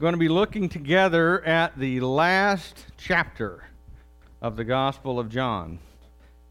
going 0.00 0.14
to 0.14 0.18
be 0.18 0.30
looking 0.30 0.70
together 0.70 1.44
at 1.44 1.78
the 1.78 2.00
last 2.00 2.86
chapter 2.96 3.62
of 4.40 4.56
the 4.56 4.64
Gospel 4.64 5.18
of 5.18 5.28
John. 5.28 5.78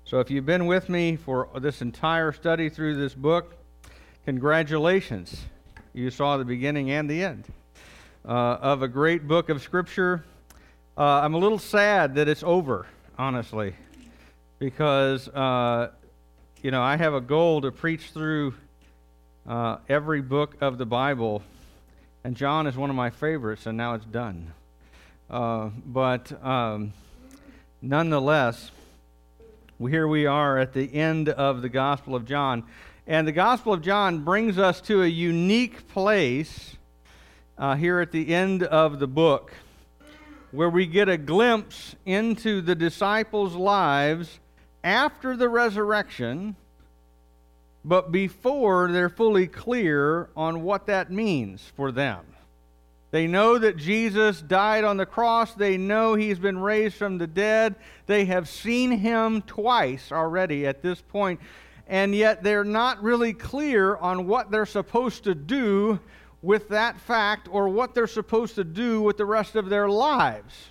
So, 0.05 0.19
if 0.19 0.29
you've 0.29 0.45
been 0.45 0.67
with 0.67 0.87
me 0.87 1.15
for 1.15 1.49
this 1.59 1.81
entire 1.81 2.31
study 2.31 2.69
through 2.69 2.97
this 2.97 3.15
book, 3.15 3.55
congratulations. 4.23 5.45
You 5.95 6.11
saw 6.11 6.37
the 6.37 6.45
beginning 6.45 6.91
and 6.91 7.09
the 7.09 7.23
end 7.23 7.45
uh, 8.23 8.29
of 8.61 8.83
a 8.83 8.87
great 8.87 9.27
book 9.27 9.49
of 9.49 9.63
Scripture. 9.63 10.23
Uh, 10.95 11.21
I'm 11.21 11.33
a 11.33 11.39
little 11.39 11.57
sad 11.57 12.13
that 12.15 12.27
it's 12.27 12.43
over, 12.43 12.85
honestly, 13.17 13.73
because, 14.59 15.27
uh, 15.27 15.89
you 16.61 16.69
know, 16.69 16.83
I 16.83 16.97
have 16.97 17.15
a 17.15 17.21
goal 17.21 17.61
to 17.61 17.71
preach 17.71 18.11
through 18.11 18.53
uh, 19.47 19.77
every 19.89 20.21
book 20.21 20.55
of 20.61 20.77
the 20.77 20.85
Bible, 20.85 21.41
and 22.23 22.35
John 22.35 22.67
is 22.67 22.75
one 22.75 22.89
of 22.89 22.95
my 22.95 23.09
favorites, 23.09 23.65
and 23.65 23.77
now 23.77 23.93
it's 23.93 24.05
done. 24.05 24.53
Uh, 25.29 25.69
but 25.85 26.31
um, 26.43 26.91
nonetheless, 27.81 28.71
here 29.79 30.07
we 30.07 30.25
are 30.25 30.57
at 30.57 30.73
the 30.73 30.93
end 30.93 31.29
of 31.29 31.61
the 31.61 31.69
Gospel 31.69 32.15
of 32.15 32.25
John. 32.25 32.63
And 33.07 33.27
the 33.27 33.31
Gospel 33.31 33.73
of 33.73 33.81
John 33.81 34.23
brings 34.23 34.57
us 34.57 34.81
to 34.81 35.03
a 35.03 35.07
unique 35.07 35.87
place 35.87 36.75
uh, 37.57 37.75
here 37.75 38.01
at 38.01 38.11
the 38.11 38.33
end 38.33 38.63
of 38.63 38.99
the 38.99 39.07
book 39.07 39.53
where 40.51 40.69
we 40.69 40.85
get 40.85 41.07
a 41.07 41.17
glimpse 41.17 41.95
into 42.05 42.59
the 42.61 42.75
disciples' 42.75 43.55
lives 43.55 44.39
after 44.83 45.37
the 45.37 45.47
resurrection 45.47 46.55
but 47.83 48.11
before 48.11 48.91
they're 48.91 49.09
fully 49.09 49.47
clear 49.47 50.29
on 50.35 50.63
what 50.63 50.87
that 50.87 51.11
means 51.11 51.71
for 51.75 51.91
them. 51.91 52.25
They 53.11 53.25
know 53.25 53.57
that 53.57 53.77
Jesus 53.77 54.41
died 54.41 54.83
on 54.83 54.97
the 54.97 55.05
cross. 55.05 55.55
They 55.55 55.77
know 55.77 56.13
he's 56.13 56.37
been 56.37 56.59
raised 56.59 56.95
from 56.95 57.17
the 57.17 57.25
dead. 57.25 57.75
They 58.05 58.25
have 58.25 58.47
seen 58.47 58.91
him 58.91 59.41
twice 59.41 60.11
already 60.11 60.67
at 60.67 60.83
this 60.83 61.01
point, 61.01 61.39
and 61.87 62.13
yet 62.13 62.43
they're 62.43 62.63
not 62.63 63.01
really 63.01 63.33
clear 63.33 63.95
on 63.97 64.27
what 64.27 64.51
they're 64.51 64.67
supposed 64.67 65.23
to 65.23 65.33
do 65.33 65.99
with 66.41 66.69
that 66.69 66.99
fact 66.99 67.47
or 67.51 67.67
what 67.67 67.95
they're 67.95 68.07
supposed 68.07 68.55
to 68.55 68.63
do 68.63 69.01
with 69.01 69.17
the 69.17 69.25
rest 69.25 69.55
of 69.55 69.69
their 69.69 69.89
lives. 69.89 70.69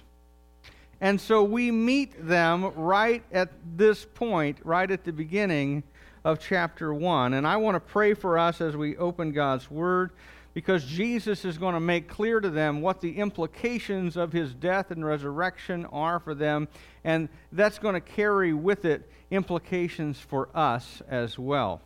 And 1.01 1.21
so 1.21 1.43
we 1.43 1.71
meet 1.71 2.27
them 2.27 2.73
right 2.75 3.23
at 3.33 3.51
this 3.77 4.05
point, 4.05 4.59
right 4.65 4.91
at 4.91 5.05
the 5.05 5.13
beginning 5.13 5.83
of 6.29 6.39
chapter 6.39 6.93
1. 6.93 7.33
And 7.33 7.47
I 7.47 7.57
want 7.57 7.75
to 7.77 7.81
pray 7.81 8.13
for 8.13 8.37
us 8.37 8.61
as 8.61 8.77
we 8.77 8.99
open 8.99 9.33
God's 9.33 9.71
Word 9.71 10.11
because 10.53 10.85
Jesus 10.85 11.47
is 11.47 11.57
going 11.57 11.73
to 11.73 11.81
make 11.81 12.07
clear 12.07 12.39
to 12.39 12.51
them 12.51 12.83
what 12.83 13.01
the 13.01 13.17
implications 13.17 14.15
of 14.15 14.31
his 14.31 14.53
death 14.53 14.91
and 14.91 15.03
resurrection 15.03 15.87
are 15.87 16.21
for 16.21 16.35
them. 16.35 16.69
And 17.03 17.31
that's 17.51 17.79
going 17.79 17.95
to 17.95 18.03
carry 18.03 18.53
with 18.53 18.85
it 18.85 19.11
implications 19.31 20.21
for 20.21 20.51
us 20.55 21.01
as 21.09 21.39
well. 21.39 21.81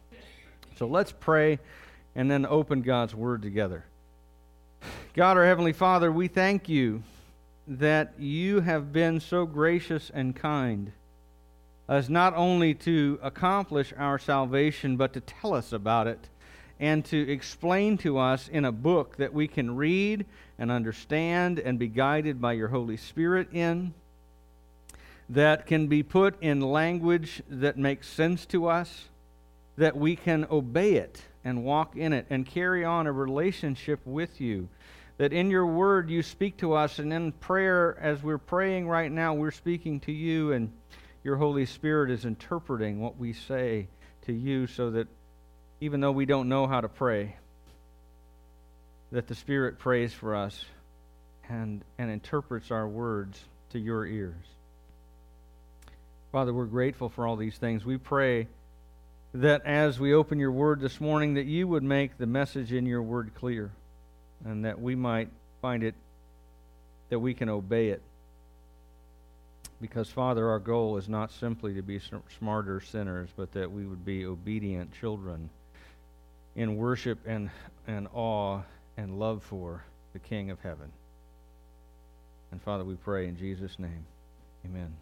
So 0.75 0.89
let's 0.89 1.13
pray 1.13 1.61
and 2.17 2.29
then 2.29 2.45
open 2.45 2.83
God's 2.83 3.15
Word 3.15 3.43
together. 3.43 3.85
God, 5.15 5.37
our 5.37 5.47
Heavenly 5.47 5.73
Father, 5.73 6.11
we 6.11 6.27
thank 6.27 6.69
you 6.69 7.05
that 7.69 8.15
you 8.19 8.59
have 8.59 8.93
been 8.93 9.21
so 9.21 9.47
gracious 9.47 10.11
and 10.13 10.35
kind 10.35 10.91
as 11.89 12.09
not 12.09 12.35
only 12.37 12.75
to 12.75 13.19
accomplish 13.23 13.93
our 13.97 14.19
salvation, 14.19 14.97
but 14.97 15.13
to 15.13 15.21
tell 15.21 15.55
us 15.55 15.73
about 15.73 16.07
it 16.07 16.29
and 16.81 17.05
to 17.05 17.31
explain 17.31 17.97
to 17.99 18.19
us 18.19 18.49
in 18.49 18.65
a 18.65 18.73
book 18.73 19.17
that 19.17 19.33
we 19.33 19.47
can 19.47 19.77
read 19.77 20.27
and 20.59 20.71
understand 20.71 21.59
and 21.61 21.79
be 21.79 21.87
guided 21.87 22.41
by 22.41 22.53
your 22.53 22.69
Holy 22.69 22.97
Spirit 22.97 23.49
in, 23.53 23.95
that 25.29 25.65
can 25.67 25.87
be 25.87 26.03
put 26.03 26.35
in 26.43 26.61
language 26.61 27.43
that 27.49 27.79
makes 27.79 28.09
sense 28.09 28.45
to 28.47 28.67
us, 28.67 29.09
that 29.77 29.97
we 29.97 30.17
can 30.17 30.47
obey 30.51 30.95
it 30.95 31.23
and 31.45 31.65
walk 31.65 31.97
in 31.97 32.13
it 32.13 32.27
and 32.31 32.47
carry 32.47 32.85
on 32.85 33.07
a 33.07 33.13
relationship 33.13 34.01
with 34.05 34.41
you. 34.41 34.69
That 35.19 35.33
in 35.33 35.51
your 35.51 35.67
word 35.67 36.11
you 36.11 36.23
speak 36.23 36.57
to 36.59 36.73
us, 36.73 36.99
and 36.99 37.13
in 37.13 37.33
prayer, 37.33 37.97
as 38.01 38.23
we're 38.23 38.39
praying 38.39 38.89
right 38.89 39.13
now, 39.13 39.35
we're 39.35 39.51
speaking 39.53 40.01
to 40.01 40.13
you 40.13 40.53
and 40.53 40.73
your 41.25 41.37
Holy 41.37 41.67
Spirit 41.67 42.11
is 42.11 42.25
interpreting 42.25 43.01
what 43.01 43.17
we 43.17 43.33
say 43.33 43.89
to 44.27 44.33
you 44.33 44.67
so 44.67 44.91
that 44.91 45.09
even 45.81 46.01
though 46.01 46.13
we 46.13 46.27
don't 46.27 46.49
know 46.49 46.67
how 46.67 46.81
to 46.81 46.89
pray, 46.89 47.37
that 49.13 49.29
the 49.29 49.35
Spirit 49.35 49.79
prays 49.79 50.13
for 50.13 50.35
us 50.35 50.65
and, 51.49 51.83
and 51.99 52.11
interprets 52.11 52.71
our 52.71 52.89
words 52.89 53.41
to 53.71 53.79
your 53.79 54.07
ears. 54.07 54.45
Father, 56.33 56.53
we're 56.53 56.65
grateful 56.65 57.09
for 57.09 57.27
all 57.27 57.37
these 57.37 57.57
things. 57.57 57.85
We 57.85 57.99
pray 57.99 58.49
that 59.35 59.67
as 59.67 60.01
we 60.01 60.15
open 60.15 60.39
your 60.39 60.53
word 60.53 60.81
this 60.81 61.01
morning, 61.01 61.35
that 61.35 61.47
you 61.47 61.69
would 61.69 61.83
make 61.83 62.17
the 62.17 62.27
message 62.27 62.73
in 62.73 62.87
your 62.87 63.03
word 63.03 63.33
clear 63.35 63.71
and 64.45 64.65
that 64.65 64.81
we 64.81 64.95
might 64.95 65.29
find 65.61 65.83
it, 65.83 65.95
that 67.11 67.19
we 67.19 67.35
can 67.35 67.49
obey 67.49 67.89
it 67.89 68.03
because, 69.83 70.09
Father, 70.09 70.49
our 70.49 70.61
goal 70.61 70.97
is 70.97 71.09
not 71.09 71.33
simply 71.33 71.75
to 71.75 71.83
be 71.83 72.01
smarter 72.39 72.81
sinners, 72.81 73.29
but 73.37 73.51
that 73.53 73.71
we 73.71 73.85
would 73.85 74.05
be 74.05 74.25
obedient 74.25 74.95
children 74.95 75.51
in 76.55 76.77
worship 76.77 77.19
and, 77.27 77.51
and 77.89 78.07
awe 78.15 78.61
and 78.97 79.19
love 79.19 79.43
for 79.43 79.83
the 80.13 80.21
King 80.21 80.51
of 80.53 80.61
heaven. 80.61 80.93
And, 82.53 82.63
Father, 82.63 82.85
we 82.85 82.95
pray 82.95 83.27
in 83.27 83.37
Jesus' 83.37 83.77
name. 83.77 84.07
Amen. 84.65 84.95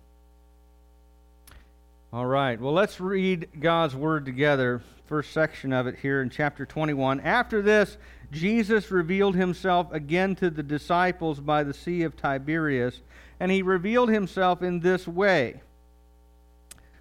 All 2.10 2.26
right, 2.26 2.58
well, 2.58 2.72
let's 2.72 3.00
read 3.00 3.48
God's 3.60 3.94
word 3.94 4.24
together. 4.24 4.80
First 5.04 5.32
section 5.32 5.74
of 5.74 5.88
it 5.88 5.98
here 5.98 6.22
in 6.22 6.30
chapter 6.30 6.64
21. 6.64 7.20
After 7.20 7.60
this, 7.60 7.98
Jesus 8.32 8.90
revealed 8.90 9.36
himself 9.36 9.92
again 9.92 10.36
to 10.36 10.48
the 10.48 10.62
disciples 10.62 11.38
by 11.38 11.64
the 11.64 11.74
Sea 11.74 12.02
of 12.02 12.16
Tiberias 12.16 13.02
and 13.40 13.50
he 13.50 13.62
revealed 13.62 14.10
himself 14.10 14.62
in 14.62 14.80
this 14.80 15.08
way 15.08 15.62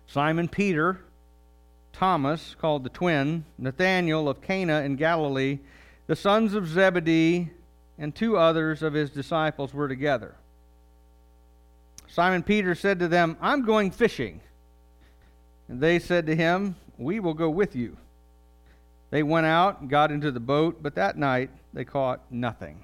Simon 0.07 0.47
Peter, 0.47 1.01
Thomas, 1.93 2.55
called 2.59 2.83
the 2.83 2.89
twin, 2.89 3.45
Nathanael 3.59 4.27
of 4.27 4.41
Cana 4.41 4.81
in 4.81 4.95
Galilee, 4.95 5.59
the 6.07 6.15
sons 6.15 6.55
of 6.55 6.67
Zebedee, 6.67 7.51
and 7.99 8.15
two 8.15 8.35
others 8.35 8.81
of 8.81 8.93
his 8.93 9.11
disciples 9.11 9.71
were 9.71 9.87
together. 9.87 10.35
Simon 12.07 12.41
Peter 12.41 12.73
said 12.73 12.97
to 12.99 13.07
them, 13.07 13.37
I'm 13.39 13.63
going 13.63 13.91
fishing. 13.91 14.41
And 15.67 15.79
they 15.79 15.99
said 15.99 16.25
to 16.25 16.35
him, 16.35 16.75
We 16.97 17.19
will 17.19 17.35
go 17.35 17.51
with 17.51 17.75
you. 17.75 17.97
They 19.11 19.21
went 19.21 19.45
out 19.45 19.81
and 19.81 19.89
got 19.89 20.11
into 20.11 20.31
the 20.31 20.39
boat, 20.39 20.81
but 20.81 20.95
that 20.95 21.17
night 21.17 21.51
they 21.71 21.85
caught 21.85 22.21
nothing. 22.31 22.83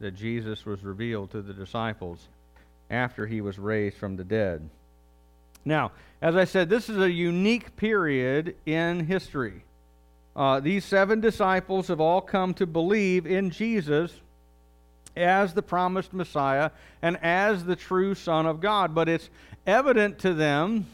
that 0.00 0.12
Jesus 0.12 0.64
was 0.66 0.82
revealed 0.82 1.30
to 1.30 1.42
the 1.42 1.54
disciples 1.54 2.28
after 2.90 3.26
he 3.26 3.40
was 3.40 3.58
raised 3.58 3.96
from 3.96 4.16
the 4.16 4.24
dead. 4.24 4.68
Now, 5.64 5.92
as 6.22 6.36
I 6.36 6.44
said, 6.44 6.68
this 6.68 6.88
is 6.88 6.98
a 6.98 7.10
unique 7.10 7.76
period 7.76 8.54
in 8.64 9.06
history. 9.06 9.64
Uh, 10.34 10.60
these 10.60 10.84
seven 10.84 11.20
disciples 11.20 11.88
have 11.88 12.00
all 12.00 12.20
come 12.20 12.54
to 12.54 12.66
believe 12.66 13.26
in 13.26 13.50
Jesus 13.50 14.12
as 15.16 15.54
the 15.54 15.62
promised 15.62 16.12
Messiah 16.12 16.70
and 17.00 17.16
as 17.22 17.64
the 17.64 17.74
true 17.74 18.14
Son 18.14 18.46
of 18.46 18.60
God. 18.60 18.94
But 18.94 19.08
it's 19.08 19.30
evident 19.66 20.18
to 20.20 20.34
them 20.34 20.86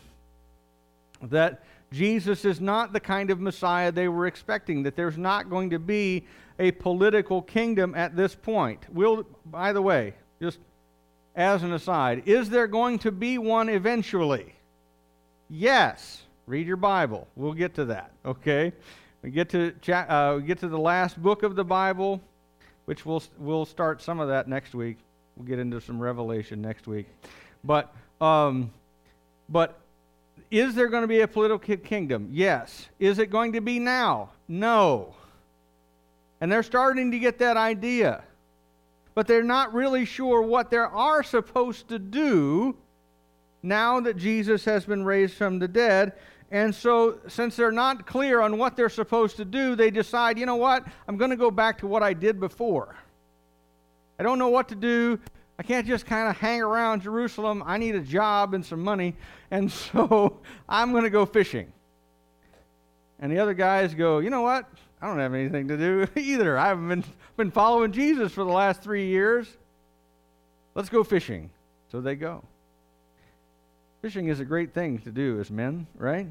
that 1.22 1.62
Jesus 1.92 2.44
is 2.44 2.60
not 2.60 2.92
the 2.92 3.00
kind 3.00 3.30
of 3.30 3.40
Messiah 3.40 3.92
they 3.92 4.08
were 4.08 4.26
expecting, 4.26 4.82
that 4.82 4.96
there's 4.96 5.18
not 5.18 5.50
going 5.50 5.70
to 5.70 5.78
be 5.78 6.24
a 6.58 6.72
political 6.72 7.42
kingdom 7.42 7.94
at 7.94 8.16
this 8.16 8.34
point. 8.34 8.80
Will, 8.92 9.26
by 9.46 9.72
the 9.72 9.82
way, 9.82 10.14
just 10.40 10.58
as 11.36 11.62
an 11.62 11.72
aside, 11.72 12.22
is 12.26 12.50
there 12.50 12.66
going 12.66 12.98
to 13.00 13.12
be 13.12 13.38
one 13.38 13.68
eventually? 13.68 14.54
Yes. 15.48 16.22
Read 16.46 16.66
your 16.66 16.76
Bible. 16.76 17.28
We'll 17.36 17.52
get 17.52 17.74
to 17.74 17.84
that. 17.86 18.10
Okay. 18.24 18.72
We 19.22 19.30
get 19.30 19.50
to 19.50 19.72
uh, 19.92 20.38
we 20.38 20.42
get 20.42 20.58
to 20.60 20.68
the 20.68 20.78
last 20.78 21.22
book 21.22 21.44
of 21.44 21.54
the 21.54 21.64
Bible, 21.64 22.20
which 22.86 23.06
we'll 23.06 23.22
we'll 23.38 23.64
start 23.64 24.02
some 24.02 24.18
of 24.18 24.28
that 24.28 24.48
next 24.48 24.74
week. 24.74 24.98
We'll 25.36 25.46
get 25.46 25.60
into 25.60 25.80
some 25.80 26.00
Revelation 26.00 26.60
next 26.60 26.88
week, 26.88 27.06
but 27.62 27.94
um, 28.20 28.72
but 29.48 29.78
is 30.50 30.74
there 30.74 30.88
going 30.88 31.02
to 31.02 31.08
be 31.08 31.20
a 31.20 31.28
political 31.28 31.76
kingdom? 31.78 32.28
Yes. 32.30 32.88
Is 32.98 33.18
it 33.18 33.30
going 33.30 33.52
to 33.54 33.60
be 33.60 33.78
now? 33.78 34.30
No. 34.48 35.14
And 36.40 36.52
they're 36.52 36.62
starting 36.62 37.10
to 37.10 37.18
get 37.18 37.38
that 37.38 37.56
idea. 37.56 38.22
But 39.14 39.26
they're 39.26 39.42
not 39.42 39.72
really 39.72 40.04
sure 40.04 40.42
what 40.42 40.70
they 40.70 40.76
are 40.76 41.22
supposed 41.22 41.88
to 41.88 41.98
do 41.98 42.76
now 43.62 44.00
that 44.00 44.16
Jesus 44.16 44.64
has 44.64 44.84
been 44.84 45.04
raised 45.04 45.34
from 45.34 45.58
the 45.58 45.68
dead. 45.68 46.12
And 46.50 46.74
so, 46.74 47.18
since 47.28 47.56
they're 47.56 47.72
not 47.72 48.06
clear 48.06 48.40
on 48.42 48.58
what 48.58 48.76
they're 48.76 48.90
supposed 48.90 49.38
to 49.38 49.44
do, 49.46 49.74
they 49.74 49.90
decide, 49.90 50.38
you 50.38 50.44
know 50.44 50.56
what? 50.56 50.84
I'm 51.08 51.16
going 51.16 51.30
to 51.30 51.36
go 51.36 51.50
back 51.50 51.78
to 51.78 51.86
what 51.86 52.02
I 52.02 52.12
did 52.12 52.38
before. 52.38 52.94
I 54.18 54.22
don't 54.22 54.38
know 54.38 54.50
what 54.50 54.68
to 54.68 54.74
do. 54.74 55.18
I 55.62 55.64
can't 55.64 55.86
just 55.86 56.06
kind 56.06 56.28
of 56.28 56.36
hang 56.38 56.60
around 56.60 57.02
Jerusalem. 57.02 57.62
I 57.64 57.78
need 57.78 57.94
a 57.94 58.00
job 58.00 58.52
and 58.52 58.66
some 58.66 58.80
money. 58.80 59.14
And 59.52 59.70
so 59.92 60.40
I'm 60.68 60.90
going 60.90 61.04
to 61.04 61.10
go 61.10 61.24
fishing. 61.24 61.72
And 63.20 63.30
the 63.30 63.38
other 63.38 63.54
guys 63.54 63.94
go, 63.94 64.18
you 64.18 64.28
know 64.28 64.42
what? 64.42 64.68
I 65.00 65.06
don't 65.06 65.20
have 65.20 65.34
anything 65.34 65.68
to 65.68 65.76
do 65.76 66.08
either. 66.20 66.58
I 66.58 66.66
haven't 66.66 66.88
been, 66.88 67.04
been 67.36 67.50
following 67.52 67.92
Jesus 67.92 68.32
for 68.32 68.42
the 68.42 68.50
last 68.50 68.82
three 68.82 69.06
years. 69.06 69.56
Let's 70.74 70.88
go 70.88 71.04
fishing. 71.04 71.48
So 71.92 72.00
they 72.00 72.16
go. 72.16 72.42
Fishing 74.00 74.26
is 74.26 74.40
a 74.40 74.44
great 74.44 74.74
thing 74.74 74.98
to 74.98 75.12
do 75.12 75.38
as 75.38 75.48
men, 75.48 75.86
right? 75.94 76.26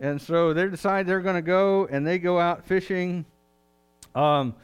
And 0.00 0.20
so 0.20 0.52
they 0.52 0.66
decide 0.66 1.06
they're 1.06 1.20
going 1.20 1.36
to 1.36 1.40
go 1.40 1.86
and 1.86 2.04
they 2.04 2.18
go 2.18 2.40
out 2.40 2.66
fishing. 2.66 3.26
Um, 4.16 4.56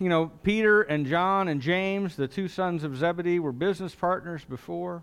you 0.00 0.08
know, 0.08 0.30
Peter 0.42 0.82
and 0.82 1.06
John 1.06 1.48
and 1.48 1.60
James, 1.60 2.16
the 2.16 2.28
two 2.28 2.48
sons 2.48 2.84
of 2.84 2.96
Zebedee, 2.96 3.38
were 3.38 3.52
business 3.52 3.94
partners 3.94 4.44
before. 4.44 5.02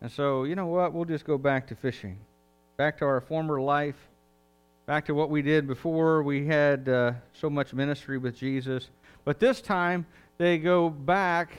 And 0.00 0.10
so, 0.10 0.44
you 0.44 0.54
know 0.54 0.66
what? 0.66 0.92
We'll 0.92 1.04
just 1.04 1.24
go 1.24 1.38
back 1.38 1.66
to 1.68 1.74
fishing, 1.74 2.18
back 2.76 2.98
to 2.98 3.04
our 3.04 3.20
former 3.20 3.60
life 3.60 3.96
back 4.86 5.04
to 5.04 5.14
what 5.14 5.30
we 5.30 5.42
did 5.42 5.66
before 5.66 6.22
we 6.22 6.46
had 6.46 6.88
uh, 6.88 7.12
so 7.32 7.50
much 7.50 7.74
ministry 7.74 8.18
with 8.18 8.36
Jesus. 8.36 8.88
But 9.24 9.40
this 9.40 9.60
time 9.60 10.06
they 10.38 10.58
go 10.58 10.88
back 10.88 11.50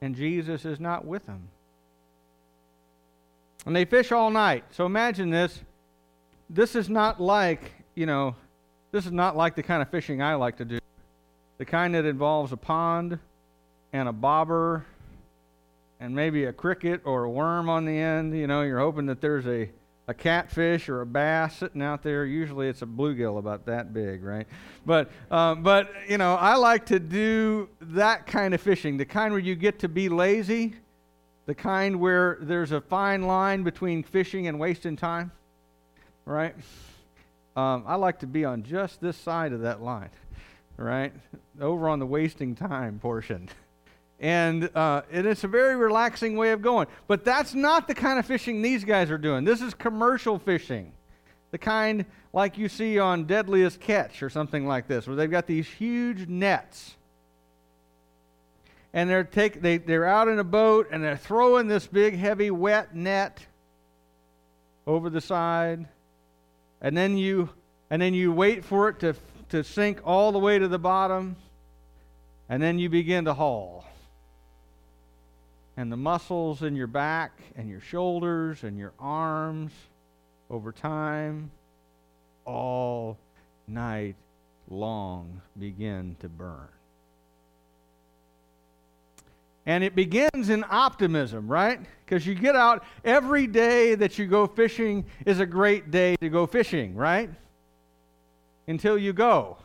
and 0.00 0.14
Jesus 0.14 0.64
is 0.64 0.78
not 0.78 1.04
with 1.04 1.26
them. 1.26 1.48
And 3.66 3.74
they 3.74 3.84
fish 3.84 4.12
all 4.12 4.30
night. 4.30 4.64
So 4.70 4.86
imagine 4.86 5.30
this. 5.30 5.60
This 6.48 6.76
is 6.76 6.88
not 6.88 7.20
like, 7.20 7.72
you 7.96 8.06
know, 8.06 8.36
this 8.92 9.04
is 9.04 9.12
not 9.12 9.36
like 9.36 9.56
the 9.56 9.62
kind 9.62 9.82
of 9.82 9.90
fishing 9.90 10.22
I 10.22 10.36
like 10.36 10.56
to 10.58 10.64
do. 10.64 10.78
The 11.58 11.64
kind 11.64 11.94
that 11.94 12.04
involves 12.04 12.52
a 12.52 12.56
pond 12.56 13.18
and 13.92 14.08
a 14.08 14.12
bobber 14.12 14.86
and 16.00 16.14
maybe 16.14 16.44
a 16.44 16.52
cricket 16.52 17.02
or 17.04 17.24
a 17.24 17.30
worm 17.30 17.68
on 17.68 17.84
the 17.84 17.96
end. 17.96 18.36
You 18.36 18.46
know, 18.46 18.62
you're 18.62 18.78
hoping 18.78 19.06
that 19.06 19.20
there's 19.20 19.46
a 19.46 19.68
a 20.08 20.14
catfish 20.14 20.88
or 20.88 21.02
a 21.02 21.06
bass 21.06 21.58
sitting 21.58 21.82
out 21.82 22.02
there. 22.02 22.24
Usually 22.24 22.66
it's 22.66 22.80
a 22.80 22.86
bluegill 22.86 23.38
about 23.38 23.66
that 23.66 23.92
big, 23.92 24.24
right? 24.24 24.46
But, 24.86 25.10
um, 25.30 25.62
but 25.62 25.92
you 26.08 26.16
know, 26.16 26.34
I 26.34 26.56
like 26.56 26.86
to 26.86 26.98
do 26.98 27.68
that 27.80 28.26
kind 28.26 28.54
of 28.54 28.60
fishing, 28.62 28.96
the 28.96 29.04
kind 29.04 29.32
where 29.32 29.40
you 29.40 29.54
get 29.54 29.78
to 29.80 29.88
be 29.88 30.08
lazy, 30.08 30.76
the 31.44 31.54
kind 31.54 32.00
where 32.00 32.38
there's 32.40 32.72
a 32.72 32.80
fine 32.80 33.22
line 33.22 33.62
between 33.62 34.02
fishing 34.02 34.46
and 34.46 34.58
wasting 34.58 34.96
time, 34.96 35.30
right? 36.24 36.54
Um, 37.54 37.84
I 37.86 37.96
like 37.96 38.20
to 38.20 38.26
be 38.26 38.46
on 38.46 38.62
just 38.62 39.02
this 39.02 39.16
side 39.16 39.52
of 39.52 39.60
that 39.60 39.82
line, 39.82 40.08
right? 40.78 41.12
Over 41.60 41.88
on 41.88 41.98
the 41.98 42.06
wasting 42.06 42.54
time 42.54 42.98
portion. 42.98 43.48
And, 44.20 44.70
uh, 44.74 45.02
and 45.12 45.26
it's 45.26 45.44
a 45.44 45.48
very 45.48 45.76
relaxing 45.76 46.36
way 46.36 46.52
of 46.52 46.62
going. 46.62 46.86
But 47.06 47.24
that's 47.24 47.54
not 47.54 47.86
the 47.86 47.94
kind 47.94 48.18
of 48.18 48.26
fishing 48.26 48.62
these 48.62 48.84
guys 48.84 49.10
are 49.10 49.18
doing. 49.18 49.44
This 49.44 49.60
is 49.60 49.74
commercial 49.74 50.38
fishing. 50.38 50.92
The 51.50 51.58
kind 51.58 52.04
like 52.32 52.58
you 52.58 52.68
see 52.68 52.98
on 52.98 53.24
Deadliest 53.24 53.80
Catch 53.80 54.22
or 54.22 54.30
something 54.30 54.66
like 54.66 54.86
this, 54.86 55.06
where 55.06 55.16
they've 55.16 55.30
got 55.30 55.46
these 55.46 55.66
huge 55.66 56.28
nets. 56.28 56.96
And 58.92 59.08
they're, 59.08 59.24
take, 59.24 59.60
they, 59.60 59.78
they're 59.78 60.06
out 60.06 60.28
in 60.28 60.38
a 60.38 60.44
boat 60.44 60.88
and 60.90 61.02
they're 61.02 61.16
throwing 61.16 61.68
this 61.68 61.86
big, 61.86 62.16
heavy, 62.16 62.50
wet 62.50 62.94
net 62.94 63.46
over 64.86 65.10
the 65.10 65.20
side. 65.20 65.86
And 66.80 66.96
then 66.96 67.16
you, 67.16 67.50
and 67.90 68.00
then 68.02 68.14
you 68.14 68.32
wait 68.32 68.64
for 68.64 68.88
it 68.88 69.00
to, 69.00 69.14
to 69.50 69.64
sink 69.64 70.00
all 70.04 70.32
the 70.32 70.38
way 70.38 70.58
to 70.58 70.68
the 70.68 70.78
bottom. 70.78 71.36
And 72.48 72.62
then 72.62 72.78
you 72.78 72.88
begin 72.88 73.26
to 73.26 73.34
haul 73.34 73.84
and 75.78 75.92
the 75.92 75.96
muscles 75.96 76.64
in 76.64 76.74
your 76.74 76.88
back 76.88 77.40
and 77.54 77.70
your 77.70 77.80
shoulders 77.80 78.64
and 78.64 78.76
your 78.76 78.92
arms 78.98 79.70
over 80.50 80.72
time, 80.72 81.52
all 82.44 83.16
night 83.68 84.16
long, 84.68 85.40
begin 85.56 86.16
to 86.18 86.28
burn. 86.28 86.66
And 89.66 89.84
it 89.84 89.94
begins 89.94 90.48
in 90.48 90.64
optimism, 90.68 91.46
right? 91.46 91.78
Because 92.04 92.26
you 92.26 92.34
get 92.34 92.56
out 92.56 92.82
every 93.04 93.46
day 93.46 93.94
that 93.94 94.18
you 94.18 94.26
go 94.26 94.48
fishing 94.48 95.04
is 95.26 95.38
a 95.38 95.46
great 95.46 95.92
day 95.92 96.16
to 96.16 96.28
go 96.28 96.44
fishing, 96.44 96.96
right? 96.96 97.30
Until 98.68 98.96
you 98.96 99.12
go. 99.12 99.56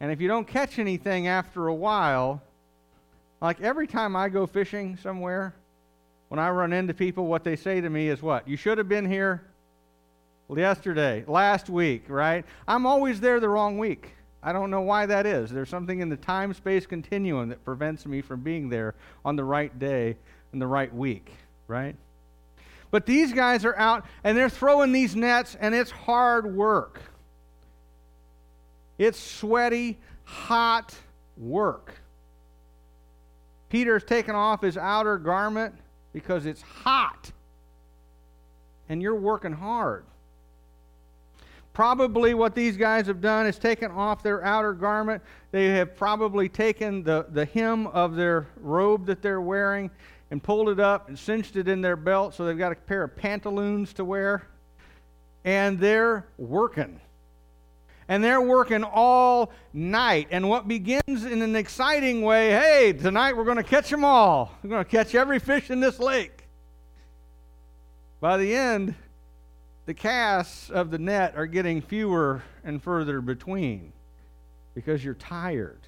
And 0.00 0.10
if 0.10 0.20
you 0.20 0.26
don't 0.26 0.48
catch 0.48 0.78
anything 0.78 1.28
after 1.28 1.68
a 1.68 1.74
while, 1.74 2.42
like 3.40 3.60
every 3.60 3.86
time 3.86 4.16
I 4.16 4.30
go 4.30 4.46
fishing 4.46 4.96
somewhere, 4.96 5.54
when 6.28 6.40
I 6.40 6.50
run 6.50 6.72
into 6.72 6.94
people, 6.94 7.26
what 7.26 7.44
they 7.44 7.56
say 7.56 7.80
to 7.80 7.90
me 7.90 8.08
is 8.08 8.22
what? 8.22 8.48
You 8.48 8.56
should 8.56 8.78
have 8.78 8.88
been 8.88 9.08
here 9.08 9.42
yesterday, 10.48 11.24
last 11.28 11.68
week, 11.68 12.04
right? 12.08 12.44
I'm 12.66 12.86
always 12.86 13.20
there 13.20 13.40
the 13.40 13.48
wrong 13.48 13.78
week. 13.78 14.14
I 14.42 14.52
don't 14.52 14.70
know 14.70 14.80
why 14.80 15.06
that 15.06 15.26
is. 15.26 15.50
There's 15.50 15.68
something 15.68 16.00
in 16.00 16.08
the 16.08 16.16
time 16.16 16.54
space 16.54 16.86
continuum 16.86 17.50
that 17.50 17.64
prevents 17.64 18.06
me 18.06 18.22
from 18.22 18.40
being 18.40 18.70
there 18.70 18.94
on 19.24 19.36
the 19.36 19.44
right 19.44 19.78
day 19.78 20.16
and 20.52 20.62
the 20.62 20.66
right 20.66 20.92
week, 20.94 21.30
right? 21.68 21.94
But 22.90 23.06
these 23.06 23.32
guys 23.32 23.64
are 23.64 23.76
out 23.76 24.06
and 24.24 24.36
they're 24.36 24.48
throwing 24.48 24.92
these 24.92 25.14
nets, 25.14 25.56
and 25.60 25.74
it's 25.74 25.90
hard 25.90 26.56
work. 26.56 27.00
It's 29.00 29.18
sweaty, 29.18 29.98
hot 30.24 30.94
work. 31.38 31.94
Peter's 33.70 34.04
taken 34.04 34.34
off 34.34 34.60
his 34.60 34.76
outer 34.76 35.16
garment 35.16 35.74
because 36.12 36.44
it's 36.44 36.60
hot 36.60 37.32
and 38.90 39.00
you're 39.00 39.14
working 39.14 39.54
hard. 39.54 40.04
Probably 41.72 42.34
what 42.34 42.54
these 42.54 42.76
guys 42.76 43.06
have 43.06 43.22
done 43.22 43.46
is 43.46 43.58
taken 43.58 43.90
off 43.90 44.22
their 44.22 44.44
outer 44.44 44.74
garment. 44.74 45.22
They 45.50 45.68
have 45.68 45.96
probably 45.96 46.50
taken 46.50 47.02
the, 47.02 47.24
the 47.30 47.46
hem 47.46 47.86
of 47.86 48.16
their 48.16 48.48
robe 48.56 49.06
that 49.06 49.22
they're 49.22 49.40
wearing 49.40 49.90
and 50.30 50.42
pulled 50.42 50.68
it 50.68 50.78
up 50.78 51.08
and 51.08 51.18
cinched 51.18 51.56
it 51.56 51.68
in 51.68 51.80
their 51.80 51.96
belt 51.96 52.34
so 52.34 52.44
they've 52.44 52.58
got 52.58 52.72
a 52.72 52.76
pair 52.76 53.04
of 53.04 53.16
pantaloons 53.16 53.94
to 53.94 54.04
wear. 54.04 54.46
And 55.46 55.78
they're 55.78 56.26
working. 56.36 57.00
And 58.10 58.24
they're 58.24 58.40
working 58.40 58.82
all 58.82 59.52
night. 59.72 60.26
And 60.32 60.48
what 60.48 60.66
begins 60.66 61.24
in 61.24 61.42
an 61.42 61.54
exciting 61.54 62.22
way 62.22 62.50
hey, 62.50 62.92
tonight 62.92 63.36
we're 63.36 63.44
going 63.44 63.56
to 63.56 63.62
catch 63.62 63.88
them 63.88 64.04
all. 64.04 64.52
We're 64.64 64.70
going 64.70 64.84
to 64.84 64.90
catch 64.90 65.14
every 65.14 65.38
fish 65.38 65.70
in 65.70 65.78
this 65.78 66.00
lake. 66.00 66.48
By 68.20 68.36
the 68.36 68.52
end, 68.52 68.96
the 69.86 69.94
casts 69.94 70.70
of 70.70 70.90
the 70.90 70.98
net 70.98 71.36
are 71.36 71.46
getting 71.46 71.80
fewer 71.80 72.42
and 72.64 72.82
further 72.82 73.20
between 73.20 73.92
because 74.74 75.04
you're 75.04 75.14
tired. 75.14 75.80